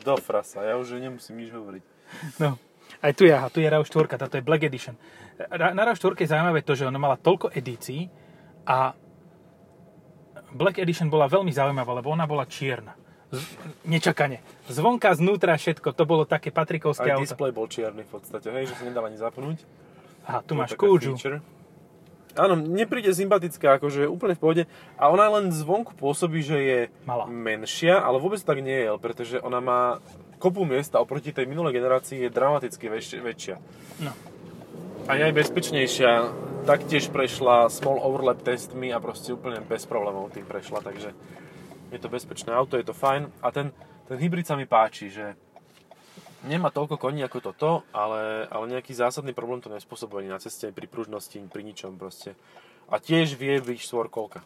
Do 0.00 0.16
frasa, 0.16 0.64
ja 0.64 0.74
už 0.74 0.98
nemusím 0.98 1.38
nič 1.38 1.48
hovoriť. 1.48 1.82
No, 2.36 2.58
aj 2.98 3.12
tu 3.12 3.22
je, 3.22 3.30
aha, 3.30 3.46
tu 3.46 3.58
je 3.58 3.66
RAV4, 3.66 3.86
táto 4.18 4.34
je 4.34 4.42
Black 4.42 4.64
Edition. 4.64 4.98
Na 5.48 5.86
RAV4 5.86 6.18
je 6.18 6.28
zaujímavé 6.28 6.60
to, 6.60 6.74
že 6.74 6.84
ona 6.84 6.98
mala 6.98 7.14
toľko 7.14 7.50
edícií 7.50 8.10
a 8.64 8.98
Black 10.50 10.76
Edition 10.76 11.06
bola 11.06 11.24
veľmi 11.26 11.48
zaujímavá, 11.48 11.94
lebo 11.94 12.10
ona 12.10 12.26
bola 12.26 12.44
čierna. 12.44 12.98
Z, 13.30 13.40
nečakane. 13.84 14.42
Zvonka, 14.66 15.14
znútra, 15.14 15.54
všetko, 15.54 15.88
to 15.90 16.04
bolo 16.04 16.26
také 16.26 16.50
patrikovské 16.50 17.08
Aj 17.08 17.16
auto. 17.16 17.24
display 17.24 17.48
bol 17.48 17.64
čierny 17.64 18.02
v 18.02 18.10
podstate, 18.10 18.50
hej, 18.50 18.68
že 18.68 18.74
sa 18.74 18.84
nedal 18.84 19.06
ani 19.06 19.16
zapnúť. 19.16 19.64
Aha, 20.24 20.40
tu 20.40 20.52
To 20.52 20.52
máš 20.54 20.74
kúžu. 20.74 21.14
feature. 21.14 21.40
Áno, 22.32 22.56
nepríde 22.56 23.12
sympatická, 23.12 23.76
akože 23.76 24.04
je 24.04 24.08
úplne 24.08 24.32
v 24.32 24.40
pohode. 24.40 24.62
A 24.96 25.12
ona 25.12 25.28
len 25.28 25.52
zvonku 25.52 25.92
pôsobí, 25.92 26.40
že 26.40 26.58
je 26.58 26.80
Malá. 27.04 27.28
menšia, 27.28 28.00
ale 28.00 28.16
vôbec 28.16 28.40
tak 28.40 28.64
nie 28.64 28.88
je, 28.88 28.88
pretože 28.96 29.36
ona 29.40 29.60
má 29.60 29.82
kopu 30.40 30.66
miesta 30.66 30.98
oproti 30.98 31.30
tej 31.30 31.46
minulej 31.46 31.78
generácii 31.78 32.26
je 32.26 32.30
dramaticky 32.32 32.90
väč- 32.90 33.20
väčšia. 33.20 33.56
No. 34.02 34.10
A 35.06 35.14
je 35.14 35.22
aj 35.28 35.34
bezpečnejšia. 35.34 36.10
Taktiež 36.62 37.10
prešla 37.10 37.70
small 37.70 37.98
overlap 38.02 38.42
testmi 38.42 38.94
a 38.94 39.02
proste 39.02 39.34
úplne 39.34 39.62
bez 39.66 39.86
problémov 39.86 40.30
tým 40.30 40.46
prešla, 40.46 40.78
takže 40.82 41.10
je 41.90 41.98
to 41.98 42.08
bezpečné 42.08 42.54
auto, 42.54 42.78
je 42.78 42.86
to 42.86 42.94
fajn. 42.94 43.28
A 43.42 43.50
ten, 43.50 43.74
ten 44.06 44.16
hybrid 44.18 44.46
sa 44.46 44.54
mi 44.54 44.66
páči, 44.66 45.10
že 45.10 45.34
nemá 46.42 46.68
toľko 46.68 46.96
koní 46.96 47.22
ako 47.22 47.38
toto, 47.42 47.70
ale, 47.90 48.46
ale 48.46 48.64
nejaký 48.68 48.92
zásadný 48.92 49.32
problém 49.32 49.58
to 49.58 49.68
nespôsobuje 49.68 50.26
na 50.26 50.38
ceste, 50.38 50.68
pri 50.68 50.86
pružnosti, 50.86 51.38
pri 51.48 51.62
ničom 51.62 51.96
proste. 51.96 52.34
A 52.86 52.98
tiež 52.98 53.34
vie 53.34 53.56
byť 53.56 53.78
štvorkolka. 53.80 54.42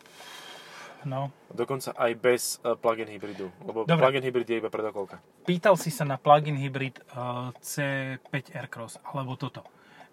No. 1.04 1.30
Dokonca 1.54 1.94
aj 1.94 2.12
bez 2.18 2.42
uh, 2.61 2.74
plug-in 2.74 3.06
hybridu, 3.06 3.46
lebo 3.62 3.87
Dobre. 3.87 4.02
plug-in 4.02 4.24
hybrid 4.24 4.48
je 4.48 4.56
iba 4.59 4.66
predokolka. 4.66 5.22
Pýtal 5.46 5.78
si 5.78 5.94
sa 5.94 6.02
na 6.02 6.18
plug-in 6.18 6.59
hybrid 6.59 6.98
uh, 7.14 7.54
C5 7.62 8.50
Aircross, 8.50 8.98
alebo 9.06 9.38
toto. 9.38 9.62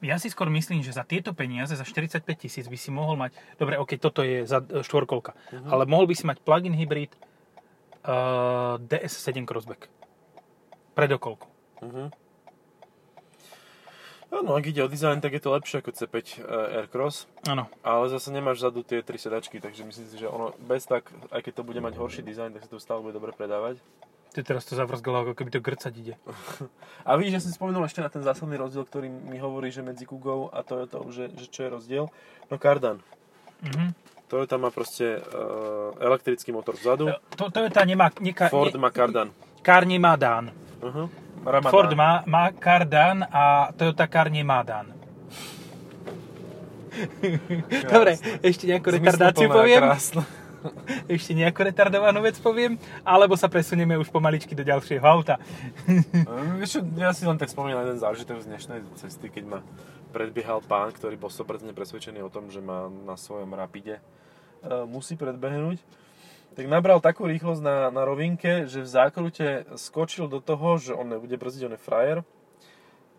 Ja 0.04 0.20
si 0.20 0.28
skôr 0.28 0.52
myslím, 0.52 0.84
že 0.84 0.92
za 0.92 1.02
tieto 1.02 1.32
peniaze, 1.32 1.74
za 1.74 1.82
45 1.82 2.28
tisíc 2.36 2.68
by 2.68 2.76
si 2.76 2.92
mohol 2.92 3.16
mať, 3.16 3.32
dobre, 3.56 3.80
ok, 3.80 3.96
toto 3.96 4.20
je 4.20 4.44
za 4.44 4.60
e, 4.60 4.84
štvorkolka, 4.84 5.32
Mhm. 5.56 5.70
ale 5.72 5.88
mohol 5.88 6.06
by 6.06 6.14
si 6.14 6.28
mať 6.28 6.44
plug-in 6.44 6.76
hybrid 6.76 7.16
uh, 8.04 8.76
DS7 8.84 9.48
Crossback. 9.48 9.88
Predokolku. 10.94 11.48
Mhm. 11.84 12.06
Áno, 14.34 14.58
ak 14.58 14.66
ide 14.66 14.82
o 14.82 14.90
dizajn, 14.90 15.22
tak 15.22 15.38
je 15.38 15.42
to 15.46 15.54
lepšie 15.54 15.86
ako 15.86 15.94
C5 15.94 16.42
uh, 16.42 16.82
Aircross, 16.82 17.30
Áno. 17.46 17.70
ale 17.86 18.10
zase 18.10 18.34
nemáš 18.34 18.66
vzadu 18.66 18.82
tie 18.82 19.06
tri 19.06 19.22
sedačky, 19.22 19.62
takže 19.62 19.86
myslím 19.86 20.08
si, 20.10 20.18
že 20.18 20.26
ono 20.26 20.58
bez 20.58 20.90
tak, 20.90 21.06
aj 21.30 21.46
keď 21.46 21.62
to 21.62 21.64
bude 21.64 21.78
mať 21.78 21.94
horší 22.02 22.26
dizajn, 22.26 22.58
tak 22.58 22.66
sa 22.66 22.70
to 22.74 22.82
stále 22.82 23.06
bude 23.06 23.14
dobre 23.14 23.30
predávať. 23.30 23.78
Ty 24.34 24.42
teraz 24.42 24.66
to 24.66 24.74
zavrzgalo, 24.74 25.22
ako 25.22 25.38
keby 25.38 25.54
to 25.54 25.62
grcať 25.62 25.94
ide. 25.94 26.16
A 27.08 27.14
vidíš, 27.14 27.34
ja 27.38 27.42
som 27.46 27.54
spomenul 27.54 27.86
ešte 27.86 28.02
na 28.02 28.10
ten 28.10 28.26
zásadný 28.26 28.58
rozdiel, 28.58 28.90
ktorý 28.90 29.06
mi 29.06 29.38
hovorí, 29.38 29.70
že 29.70 29.86
medzi 29.86 30.10
Kugou 30.10 30.50
a 30.50 30.66
Toyotou, 30.66 31.06
že, 31.14 31.30
že 31.38 31.46
čo 31.46 31.62
je 31.62 31.70
rozdiel. 31.70 32.06
No 32.50 32.58
kardan. 32.58 33.06
Mhm. 33.62 33.94
Toyota 34.26 34.58
má 34.58 34.74
proste 34.74 35.22
uh, 35.22 35.94
elektrický 36.02 36.50
motor 36.50 36.74
vzadu, 36.74 37.14
To, 37.38 37.54
Toyota 37.54 37.86
nemá, 37.86 38.10
neka, 38.18 38.50
Ford 38.50 38.74
ne, 38.74 38.82
má 38.82 38.90
kardan. 38.90 39.30
kár 39.62 39.86
nemá 39.86 40.18
dán. 40.18 40.50
Uh-huh. 40.84 41.08
Ramadan. 41.44 41.72
Ford 41.72 41.92
má, 41.96 42.24
má 42.28 42.52
kardan 42.52 43.24
a 43.28 43.72
Toyota 43.76 44.08
kár 44.08 44.28
nemá 44.28 44.64
dán. 44.64 44.92
Dobre, 47.90 48.22
ešte 48.46 48.70
nejakú 48.70 48.94
retardáciu 48.94 49.50
Zmysluplná, 49.50 49.58
poviem. 49.58 49.82
krásna. 49.82 50.24
Ešte 51.12 51.36
nejakú 51.36 51.60
retardovanú 51.68 52.24
vec 52.24 52.40
poviem, 52.40 52.80
alebo 53.04 53.36
sa 53.36 53.52
presunieme 53.52 54.00
už 54.00 54.08
pomaličky 54.08 54.56
do 54.56 54.64
ďalšieho 54.64 55.04
auta. 55.04 55.36
Um, 56.24 56.56
Vieš 56.64 56.80
ja 56.96 57.12
si 57.12 57.28
len 57.28 57.36
tak 57.36 57.52
spomínam 57.52 57.84
jeden 57.84 58.00
zážitok 58.00 58.40
z 58.40 58.48
dnešnej 58.48 58.80
cesty, 58.96 59.28
keď 59.28 59.44
ma 59.44 59.60
predbiehal 60.16 60.64
pán, 60.64 60.96
ktorý 60.96 61.20
bol 61.20 61.28
100% 61.28 61.68
presvedčený 61.76 62.24
o 62.24 62.32
tom, 62.32 62.48
že 62.48 62.64
ma 62.64 62.88
na 62.88 63.20
svojom 63.20 63.52
rapide 63.52 64.00
uh, 64.64 64.88
musí 64.88 65.20
predbehnúť. 65.20 65.84
Tak 66.54 66.66
nabral 66.70 67.02
takú 67.02 67.26
rýchlosť 67.26 67.62
na, 67.62 67.78
na 67.90 68.06
rovinke, 68.06 68.70
že 68.70 68.86
v 68.86 68.90
zákrute 68.90 69.48
skočil 69.74 70.30
do 70.30 70.38
toho, 70.38 70.78
že 70.78 70.94
on 70.94 71.10
nebude 71.10 71.34
brzdiť, 71.34 71.66
on 71.66 71.76
je 71.76 71.82
frajer. 71.82 72.18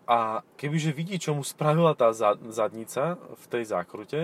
A 0.05 0.45
kebyže 0.55 0.93
vidí, 0.93 1.17
čo 1.17 1.33
mu 1.33 1.41
spravila 1.41 1.97
tá 1.97 2.13
za- 2.13 2.39
zadnica 2.47 3.17
v 3.17 3.45
tej 3.49 3.63
zákrute, 3.65 4.21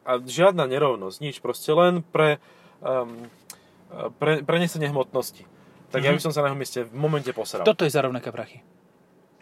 a 0.00 0.16
žiadna 0.18 0.64
nerovnosť, 0.64 1.16
nič, 1.20 1.36
proste 1.38 1.70
len 1.70 2.00
pre, 2.00 2.40
um, 2.80 3.28
pre 4.16 4.40
prenesenie 4.40 4.88
hmotnosti. 4.88 5.44
Tak 5.90 6.00
ja 6.02 6.14
by 6.14 6.22
som 6.22 6.32
sa 6.32 6.40
na 6.40 6.50
jeho 6.50 6.58
mieste 6.58 6.80
v 6.86 6.92
momente 6.94 7.30
posral. 7.34 7.66
Toto 7.66 7.82
je 7.84 7.92
za 7.92 8.00
rovnaké 8.00 8.30
prachy. 8.30 8.62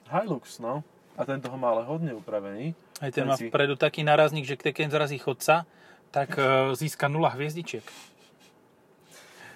Hilux, 0.08 0.58
no. 0.58 0.80
A 1.14 1.26
tento 1.28 1.50
ho 1.50 1.56
má 1.60 1.74
ale 1.74 1.84
hodne 1.84 2.16
upravený. 2.16 2.72
Aj 2.98 3.10
ten 3.12 3.28
má 3.28 3.36
si- 3.36 3.50
vpredu 3.50 3.76
taký 3.76 4.02
nárazník, 4.02 4.46
že 4.46 4.56
keď 4.56 4.88
zrazí 4.88 5.18
chodca, 5.20 5.68
tak 6.10 6.34
e, 6.40 6.72
získa 6.72 7.06
0 7.06 7.20
hviezdičiek. 7.36 7.84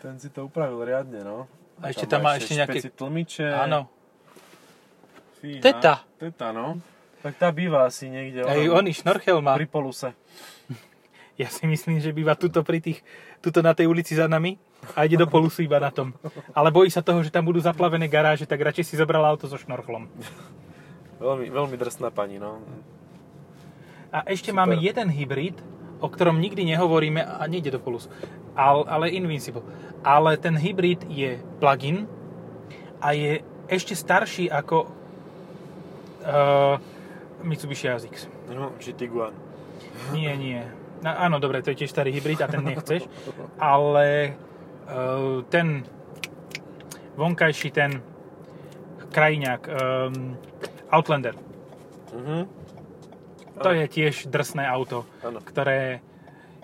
Ten 0.03 0.19
si 0.19 0.35
to 0.35 0.51
upravil 0.51 0.83
riadne, 0.83 1.23
no. 1.23 1.47
A 1.79 1.95
ešte 1.95 2.11
tam 2.11 2.27
má 2.27 2.35
ešte 2.35 2.59
nejaké- 2.59 2.91
tlmiče. 2.91 3.47
Áno. 3.55 3.87
Fíha. 5.39 5.63
Teta. 5.63 5.95
Teta, 6.19 6.51
no. 6.51 6.83
Tak 7.23 7.39
tá 7.39 7.55
býva 7.55 7.87
asi 7.87 8.11
niekde. 8.11 8.43
Aj 8.43 8.59
ono, 8.67 8.83
oný 8.83 8.99
šnorchel 8.99 9.39
má. 9.39 9.55
Pri 9.55 9.71
poluse. 9.71 10.11
Ja 11.41 11.49
si 11.49 11.65
myslím, 11.65 11.97
že 11.97 12.13
býva 12.13 12.37
tuto 12.37 12.61
pri 12.61 12.77
tých, 12.77 13.01
tuto 13.41 13.65
na 13.65 13.73
tej 13.73 13.89
ulici 13.89 14.13
za 14.13 14.29
nami 14.29 14.61
a 14.93 15.09
ide 15.09 15.17
do 15.17 15.25
polusu 15.25 15.65
iba 15.65 15.81
na 15.81 15.89
tom. 15.89 16.13
Ale 16.53 16.69
bojí 16.69 16.93
sa 16.93 17.01
toho, 17.01 17.25
že 17.25 17.33
tam 17.33 17.49
budú 17.49 17.57
zaplavené 17.57 18.05
garáže, 18.05 18.45
tak 18.45 18.61
radšej 18.61 18.93
si 18.93 18.95
zobral 19.01 19.25
auto 19.25 19.49
so 19.49 19.57
šnorchlom. 19.57 20.13
Veľmi, 21.25 21.49
veľmi 21.49 21.77
drsná 21.81 22.13
pani, 22.13 22.37
no. 22.37 22.61
A 24.13 24.29
ešte 24.29 24.53
Super. 24.53 24.61
máme 24.61 24.77
jeden 24.77 25.09
hybrid, 25.09 25.57
o 26.05 26.07
ktorom 26.13 26.37
nikdy 26.37 26.69
nehovoríme 26.69 27.25
a 27.25 27.41
nejde 27.49 27.73
do 27.73 27.81
polusu. 27.81 28.13
Ale, 28.53 28.83
ale 28.85 29.07
Invincible. 29.11 29.63
Ale 30.03 30.37
ten 30.37 30.59
hybrid 30.59 31.07
je 31.09 31.39
plug-in 31.57 32.05
a 33.01 33.13
je 33.13 33.41
ešte 33.67 33.95
starší 33.95 34.51
ako 34.51 34.91
uh, 36.23 36.77
Mitsubishi 37.43 37.89
ASX. 37.89 38.27
No, 38.51 38.75
či 38.77 38.93
Tiguan. 38.93 39.33
Nie, 40.13 40.37
nie. 40.37 40.61
No, 41.03 41.11
áno, 41.11 41.39
dobre, 41.39 41.63
to 41.63 41.75
je 41.75 41.83
tiež 41.83 41.91
starý 41.91 42.13
hybrid 42.13 42.39
a 42.39 42.47
ten 42.47 42.63
nechceš. 42.63 43.07
Ale 43.59 44.37
uh, 44.87 45.43
ten 45.49 45.83
vonkajší, 47.17 47.69
ten 47.71 47.99
krajňák, 49.11 49.63
um, 49.69 50.37
Outlander, 50.89 51.37
Mhm. 52.13 52.45
to 53.57 53.71
je 53.73 53.85
tiež 53.89 54.29
drsné 54.29 54.69
auto, 54.69 55.09
Áno. 55.25 55.41
ktoré... 55.41 56.05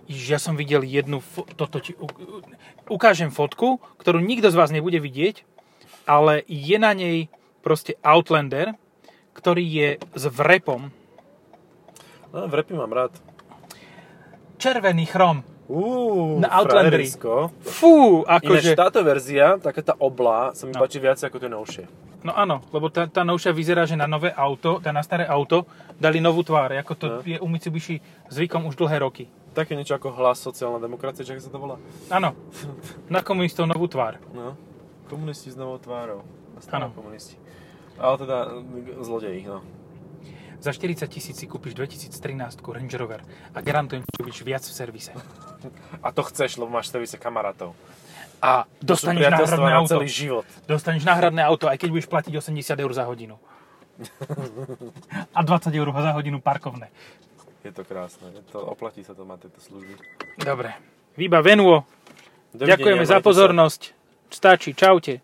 Ježiš, 0.09 0.29
ja 0.31 0.41
som 0.41 0.57
videl 0.57 0.83
jednu... 0.83 1.21
Fo- 1.21 1.45
toto 1.47 1.79
ti, 1.79 1.93
ukážem 2.87 3.29
fotku, 3.29 3.77
ktorú 3.97 4.19
nikto 4.19 4.49
z 4.49 4.57
vás 4.57 4.69
nebude 4.69 4.97
vidieť, 4.97 5.45
ale 6.05 6.41
je 6.43 6.77
na 6.77 6.91
nej 6.91 7.29
proste 7.61 8.01
Outlander, 8.01 8.73
ktorý 9.33 9.63
je 9.63 9.89
s 10.13 10.25
vrepom, 10.27 10.91
No, 12.29 12.45
v 12.45 12.55
repi 12.55 12.73
mám 12.73 12.93
rád. 12.93 13.17
červený 14.57 15.07
chrom. 15.07 15.41
Uuu, 15.65 16.41
Na 16.41 16.49
Outlanderi. 16.51 17.09
Fú, 17.61 18.25
Ináč 18.25 18.41
akože... 18.41 18.71
táto 18.75 19.01
verzia, 19.01 19.57
taká 19.57 19.81
tá 19.83 19.95
oblá, 19.97 20.53
sa 20.53 20.65
mi 20.65 20.73
No. 20.73 20.81
páči 20.81 20.97
viac 20.97 21.17
ako 21.17 21.37
tie 21.37 21.49
novšie. 21.49 21.85
No 22.21 22.33
áno, 22.33 22.65
lebo 22.69 22.89
tá, 22.89 23.05
tá 23.05 23.25
novšia 23.25 23.53
vyzerá, 23.53 23.85
že 23.85 23.95
na 23.95 24.05
nové 24.05 24.29
auto, 24.29 24.77
tá 24.77 24.91
na 24.91 25.01
staré 25.01 25.25
auto, 25.25 25.65
dali 25.97 26.19
novú 26.19 26.41
tvár, 26.43 26.73
ako 26.75 26.93
to 26.95 27.07
No. 27.07 27.17
je 27.23 27.37
u 27.37 27.47
Mitsubishi 27.47 27.97
zvykom 28.29 28.65
už 28.65 28.77
dlhé 28.77 28.99
roky. 28.99 29.25
Také 29.57 29.75
niečo 29.75 29.97
ako 29.97 30.15
hlas 30.15 30.39
sociálna 30.39 30.79
demokracie, 30.79 31.25
čo 31.25 31.35
sa 31.41 31.51
to 31.51 31.59
volá? 31.59 31.77
Áno, 32.13 32.37
na 33.09 33.25
komunistov 33.25 33.67
novú 33.67 33.89
tvár. 33.91 34.21
No. 34.31 34.55
Komunisti 35.09 35.49
s 35.51 35.57
novou 35.57 35.81
tvárou. 35.81 36.23
Áno. 36.69 36.93
komunisti. 36.93 37.39
Ale 37.99 38.15
teda 38.21 38.39
zlodeji, 39.03 39.47
no. 39.47 39.65
Za 40.59 40.75
40 40.75 41.07
tisíc 41.07 41.39
si 41.39 41.47
kúpiš 41.47 41.79
2013 41.79 42.59
Range 42.59 42.97
Rover 42.99 43.23
a 43.55 43.59
garantujem, 43.63 44.03
že 44.03 44.11
kúpiš 44.19 44.43
viac 44.43 44.63
v 44.67 44.75
servise. 44.75 45.15
A 46.05 46.11
to 46.11 46.27
chceš, 46.27 46.59
lebo 46.59 46.75
máš 46.75 46.91
v 46.91 46.99
servise 46.99 47.15
kamarátov. 47.15 47.79
A 48.43 48.67
dostaneš 48.83 49.31
náhradné 49.31 49.71
na 49.71 49.79
auto. 49.83 49.99
celý 49.99 50.09
život. 50.11 50.47
Dostaneš 50.67 51.03
náhradné 51.07 51.43
auto, 51.47 51.67
aj 51.71 51.79
keď 51.79 51.89
budeš 51.91 52.09
platiť 52.11 52.33
80 52.39 52.75
eur 52.75 52.93
za 52.95 53.07
hodinu. 53.07 53.39
A 55.39 55.41
20 55.43 55.75
eur 55.75 55.89
za 55.95 56.13
hodinu 56.15 56.39
parkovné. 56.43 56.91
Je 57.67 57.73
to 57.75 57.83
krásne. 57.83 58.31
Je 58.33 58.43
to, 58.55 58.63
oplatí 58.63 59.03
sa 59.03 59.13
to 59.15 59.27
mať 59.27 59.49
tieto 59.49 59.61
služby. 59.61 59.95
Dobre. 60.39 60.71
Výba 61.19 61.43
Venuo. 61.43 61.83
Dovidenia, 62.55 62.79
Ďakujeme 62.79 63.05
za 63.05 63.19
majte 63.19 63.25
sa. 63.25 63.29
pozornosť. 63.29 63.81
Stačí. 64.31 64.71
Čaute. 64.73 65.21